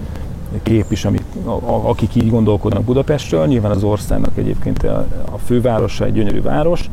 kép 0.62 0.92
is, 0.92 1.04
amit, 1.04 1.24
a, 1.44 1.50
a, 1.50 1.88
akik 1.88 2.14
így 2.14 2.30
gondolkodnak 2.30 2.84
Budapestről, 2.84 3.46
nyilván 3.46 3.70
az 3.70 3.82
országnak 3.82 4.36
egyébként 4.36 4.82
a, 4.82 5.06
a 5.32 5.38
fővárosa 5.44 6.04
egy 6.04 6.12
gyönyörű 6.12 6.42
város, 6.42 6.90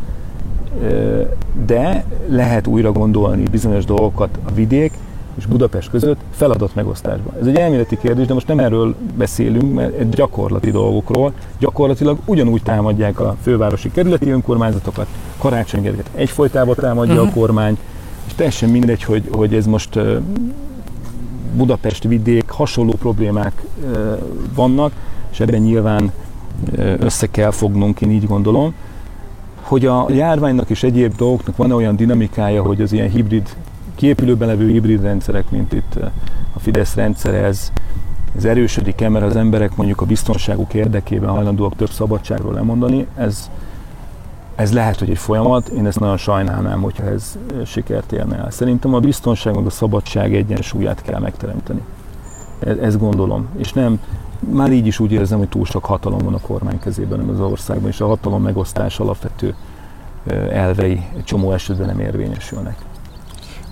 de 1.66 2.06
lehet 2.28 2.68
újra 2.68 2.92
gondolni 2.92 3.44
bizonyos 3.52 3.86
dolgokat 3.86 4.40
a 4.46 4.52
vidék 4.54 4.92
és 5.38 5.46
Budapest 5.46 5.90
között 5.90 6.20
feladat 6.32 6.76
megosztásban. 6.76 7.34
Ez 7.42 7.48
egy 7.48 7.56
elméleti 7.56 7.98
kérdés, 7.98 8.26
de 8.26 8.34
most 8.34 8.48
nem 8.48 8.60
erről 8.60 8.96
beszélünk, 9.18 9.74
mert 9.74 10.00
egy 10.00 10.10
gyakorlati 10.10 10.72
dolgokról. 10.72 11.34
Gyakorlatilag 11.60 12.18
ugyanúgy 12.26 12.64
támadják 12.64 13.20
a 13.20 13.36
fővárosi 13.42 13.92
kerületi 13.92 14.30
önkormányzatokat, 14.30 15.08
Karácsony 15.38 15.82
Gergelyt 15.82 16.10
egyfolytában 16.16 16.76
támadja 16.76 17.14
uh-huh. 17.14 17.28
a 17.28 17.30
mhm. 17.30 17.40
kormány, 17.40 17.78
és 18.28 18.34
teljesen 18.34 18.70
mindegy, 18.70 19.04
hogy, 19.04 19.24
hogy 19.32 19.56
ez 19.56 19.66
most 19.66 20.00
Budapest 21.56 22.04
vidék, 22.04 22.50
hasonló 22.50 22.92
problémák 22.92 23.66
vannak, 24.56 24.92
és 25.32 25.40
ebben 25.40 25.62
nyilván 25.62 26.12
össze 27.00 27.28
kell 27.28 27.52
fognunk, 27.52 28.02
én 28.02 28.12
így 28.12 28.28
gondolom 28.28 28.74
hogy 29.68 29.86
a 29.86 30.06
járványnak 30.10 30.70
és 30.70 30.84
egyéb 30.84 31.16
dolgoknak 31.16 31.58
van 31.58 31.72
olyan 31.72 31.96
dinamikája, 31.96 32.62
hogy 32.62 32.82
az 32.82 32.92
ilyen 32.92 33.10
hibrid, 33.10 33.50
kiépülőben 33.98 34.48
levő 34.48 34.70
hibrid 34.70 35.02
rendszerek, 35.02 35.50
mint 35.50 35.74
itt 35.74 35.96
eh, 35.96 36.10
a 36.54 36.60
Fidesz 36.60 36.96
rendszer, 36.96 37.34
ez, 37.34 37.72
ez 38.36 38.46
erősödik-e, 38.46 39.10
mert 39.10 39.26
az 39.26 39.36
emberek 39.36 39.76
mondjuk 39.76 40.02
a 40.02 40.06
biztonságuk 40.06 40.74
érdekében 40.74 41.30
hajlandóak 41.30 41.76
több 41.76 41.90
szabadságról 41.90 42.54
lemondani, 42.54 43.08
ez, 43.16 43.50
ez 44.56 44.74
lehet, 44.74 45.00
hogy 45.00 45.10
egy 45.10 45.18
folyamat, 45.18 45.68
én 45.68 45.86
ezt 45.86 46.00
nagyon 46.00 46.18
sajnálnám, 46.18 46.82
hogyha 46.82 47.04
ez 47.04 47.38
eh, 47.52 47.66
sikert 47.66 48.12
élne 48.12 48.38
el. 48.38 48.52
Szerintem 48.52 48.94
a 48.94 49.00
biztonság 49.00 49.56
meg 49.56 49.66
a 49.66 49.70
szabadság 49.70 50.36
egyensúlyát 50.36 51.02
kell 51.02 51.20
megteremteni. 51.20 51.82
Ez, 52.60 52.78
ezt 52.78 53.00
gondolom. 53.00 53.48
És 53.58 53.74
nem, 53.74 54.00
már 54.40 54.72
így 54.72 54.88
is 54.88 55.00
úgy 55.00 55.12
érzem, 55.12 55.38
hogy 55.38 55.50
túl 55.50 55.66
sok 55.66 55.86
hatalom 55.86 56.20
van 56.20 56.34
a 56.34 56.40
kormány 56.40 56.80
kezében 56.80 57.20
az 57.20 57.40
országban, 57.40 57.90
és 57.90 58.02
a 58.02 58.08
hatalom 58.08 58.42
megosztás 58.42 59.00
alapvető 59.00 59.56
elvei 60.52 61.06
egy 61.16 61.24
csomó 61.24 61.52
esetben 61.52 61.88
nem 61.88 62.00
érvényesülnek. 62.00 62.87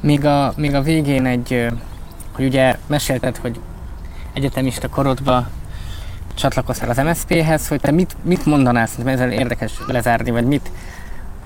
Még 0.06 0.26
a, 0.26 0.54
még 0.58 0.74
a 0.74 0.82
végén 0.82 1.26
egy, 1.26 1.68
hogy 2.32 2.46
ugye 2.46 2.78
mesélted, 2.88 3.38
hogy 3.38 3.60
egyetemista 4.34 4.90
korodba 4.90 5.48
csatlakoztál 6.34 6.90
az 6.90 6.98
MSZP-hez, 6.98 7.68
hogy 7.68 7.80
te 7.80 7.92
mit, 7.92 8.16
mit 8.22 8.46
mondanál, 8.46 8.86
szerintem 8.86 9.14
ezzel 9.14 9.32
érdekes 9.32 9.74
lezárni, 9.88 10.32
vagy 10.32 10.46
mit, 10.46 10.72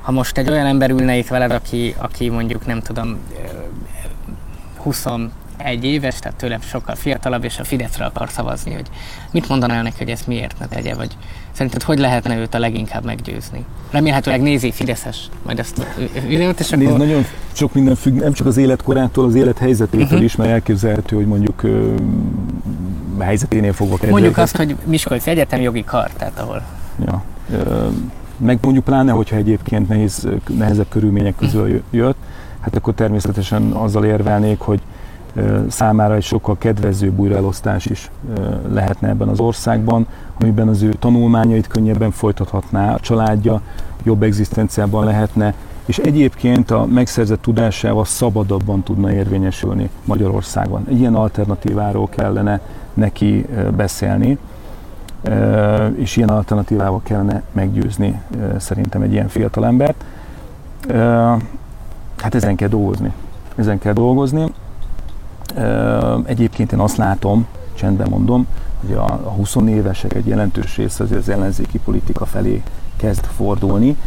ha 0.02 0.12
most 0.12 0.38
egy 0.38 0.50
olyan 0.50 0.66
ember 0.66 0.90
ülne 0.90 1.18
itt 1.18 1.28
veled, 1.28 1.52
aki, 1.52 1.96
aki 1.98 2.30
mondjuk 2.30 2.66
nem 2.66 2.82
tudom, 2.82 3.18
20 4.78 5.06
egy 5.64 5.86
éves, 5.86 6.20
tehát 6.20 6.38
tőlem 6.38 6.62
sokkal 6.62 6.96
fiatalabb, 6.96 7.44
és 7.44 7.60
a 7.60 7.64
Fideszre 7.64 8.06
akar 8.06 8.30
szavazni, 8.30 8.74
hogy 8.74 8.88
mit 9.32 9.50
mondanál 9.50 9.84
neki, 9.84 9.96
hogy 9.98 10.10
ezt 10.10 10.28
miért 10.28 10.60
ne 10.60 10.68
tegye, 10.68 10.96
vagy 10.96 11.18
szerinted 11.52 11.84
hogy 11.84 12.00
lehetne 12.00 12.38
őt 12.38 12.54
a 12.54 12.60
leginkább 12.60 13.06
meggyőzni? 13.06 13.66
Remélhetőleg 13.92 14.42
nézi 14.42 14.72
Fideszes 14.72 15.30
majd 15.46 15.60
ezt 15.60 15.80
a 15.80 15.84
videót, 16.28 16.60
és 16.60 16.72
akkor... 16.72 16.86
Nézd, 16.86 16.98
nagyon 16.98 17.26
sok 17.52 17.74
minden 17.74 17.96
függ, 17.96 18.14
nem 18.14 18.34
csak 18.34 18.48
az 18.48 18.58
életkorától, 18.58 19.26
az 19.26 19.36
élet 19.36 19.58
helyzetétől 19.58 20.06
uh-huh. 20.06 20.24
is, 20.24 20.36
mert 20.36 20.50
elképzelhető, 20.50 21.16
hogy 21.16 21.28
mondjuk 21.28 21.64
uh, 21.64 21.96
helyzeténél 23.20 23.74
fogva 23.74 23.96
kezdeni. 23.96 24.12
Mondjuk 24.12 24.38
azt, 24.38 24.56
hogy 24.56 24.76
Miskolci 24.84 25.30
Egyetem 25.30 25.62
jogi 25.62 25.84
kar, 25.84 26.10
tehát 26.10 26.40
ahol... 26.40 26.64
Ja. 27.06 27.24
Meg 28.38 28.58
mondjuk 28.62 28.86
pláne, 28.86 29.12
hogyha 29.12 29.36
egyébként 29.36 29.88
nehéz, 29.88 30.28
nehezebb 30.48 30.90
körülmények 30.90 31.36
közül 31.36 31.82
jött, 31.90 32.18
hát 32.60 32.76
akkor 32.76 32.94
természetesen 32.94 33.72
azzal 33.72 34.06
érvelnék, 34.06 34.60
hogy 34.60 34.82
számára 35.68 36.16
egy 36.16 36.24
sokkal 36.24 36.58
kedvezőbb 36.58 37.20
újraelosztás 37.20 37.86
is 37.86 38.12
lehetne 38.72 39.08
ebben 39.08 39.28
az 39.28 39.40
országban, 39.40 40.08
amiben 40.42 40.68
az 40.68 40.82
ő 40.82 40.94
tanulmányait 40.94 41.68
könnyebben 41.68 42.12
folytathatná, 42.12 42.94
a 42.94 43.00
családja 43.00 43.62
jobb 44.04 44.24
egzisztenciában 44.24 45.06
lehetne, 45.06 45.54
és 45.86 45.98
egyébként 45.98 46.72
a 46.72 46.86
megszerzett 46.86 47.42
tudásával 47.42 48.06
szabadabban 48.06 48.84
tudna 48.84 49.12
érvényesülni 49.12 49.90
Magyarországon. 50.06 50.86
Egy 50.90 51.00
ilyen 51.00 51.16
alternatíváról 51.16 52.10
kellene 52.10 52.62
neki 52.94 53.46
beszélni, 53.76 54.38
és 55.96 56.18
ilyen 56.18 56.30
alternatívával 56.30 57.02
kellene 57.04 57.44
meggyőzni 57.52 58.22
szerintem 58.58 59.02
egy 59.02 59.12
ilyen 59.12 59.28
fiatalembert. 59.28 60.04
Hát 62.18 62.36
ezen 62.36 62.56
kell 62.56 62.68
dolgozni. 62.68 63.14
Ezen 63.56 63.80
kell 63.80 63.94
dolgozni. 63.94 64.54
Egyébként 66.26 66.72
én 66.72 66.80
azt 66.80 66.98
látom, 66.98 67.48
csendben 67.74 68.10
mondom, 68.10 68.48
hogy 68.82 68.96
a, 68.96 69.06
a 69.06 69.30
20 69.30 69.56
évesek 69.68 70.14
egy 70.14 70.28
jelentős 70.28 70.78
része 70.78 71.04
azért 71.04 71.20
az 71.20 71.30
ellenzéki 71.30 71.80
politika 71.80 72.26
felé 72.26 72.64
kezd 72.98 73.26
fordulni. 73.26 73.98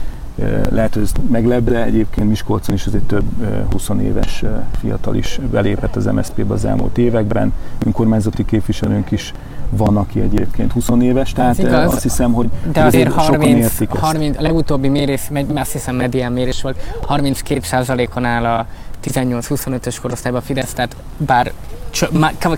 Lehet, 0.71 0.95
hogy 0.95 1.03
ez 1.03 1.13
meglep, 1.31 1.63
de 1.63 1.85
egyébként 1.85 2.29
Miskolcon 2.29 2.75
is 2.75 2.87
azért 2.87 3.05
több 3.05 3.25
20 3.73 3.89
éves 4.03 4.45
fiatal 4.81 5.15
is 5.15 5.41
belépett 5.51 5.97
az 5.97 6.05
MSZP-be 6.05 6.55
az 6.55 6.65
elmúlt 6.65 6.99
években. 6.99 7.53
Önkormányzati 7.87 8.45
képviselőnk 8.45 9.11
is 9.11 9.33
van, 9.77 9.97
aki 9.97 10.21
egyébként 10.21 10.73
20 10.73 10.89
éves, 11.01 11.33
tehát 11.33 11.59
igaz, 11.59 11.93
azt 11.93 12.03
hiszem, 12.03 12.33
hogy 12.33 12.51
de 12.73 12.83
azért 12.83 13.13
30, 13.13 13.99
30, 13.99 14.39
a 14.39 14.43
legutóbbi 14.43 14.89
mérés, 14.89 15.31
azt 15.55 15.73
hiszem 15.73 15.97
medián 15.97 16.33
mérés 16.33 16.63
volt, 16.63 16.77
32%-on 17.09 18.25
áll 18.25 18.45
a 18.45 18.67
18-25-ös 19.05 19.97
korosztályban 20.03 20.41
a 20.41 20.45
Fidesz, 20.45 20.73
tehát 20.73 20.97
bár 21.17 21.53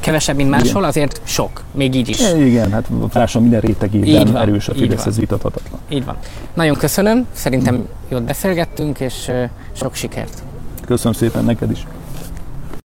kevesebb, 0.00 0.36
mint 0.36 0.50
máshol, 0.50 0.70
igen. 0.70 0.84
azért 0.84 1.20
sok, 1.24 1.62
még 1.74 1.94
így 1.94 2.08
is. 2.08 2.20
É, 2.20 2.46
igen, 2.46 2.72
hát 2.72 2.88
társadalom 3.10 3.48
minden 3.48 3.60
rétegében 3.60 4.32
van, 4.32 4.42
erős 4.42 4.68
a 4.68 4.74
Fidesz, 4.74 5.06
ez 5.06 5.18
vitathatatlan. 5.18 5.80
Így 5.88 6.04
van. 6.04 6.16
Nagyon 6.54 6.76
köszönöm, 6.76 7.26
szerintem 7.32 7.88
jót 8.08 8.22
beszélgettünk, 8.22 9.00
és 9.00 9.30
sok 9.72 9.94
sikert. 9.94 10.42
Köszönöm 10.86 11.12
szépen 11.12 11.44
neked 11.44 11.70
is. 11.70 11.86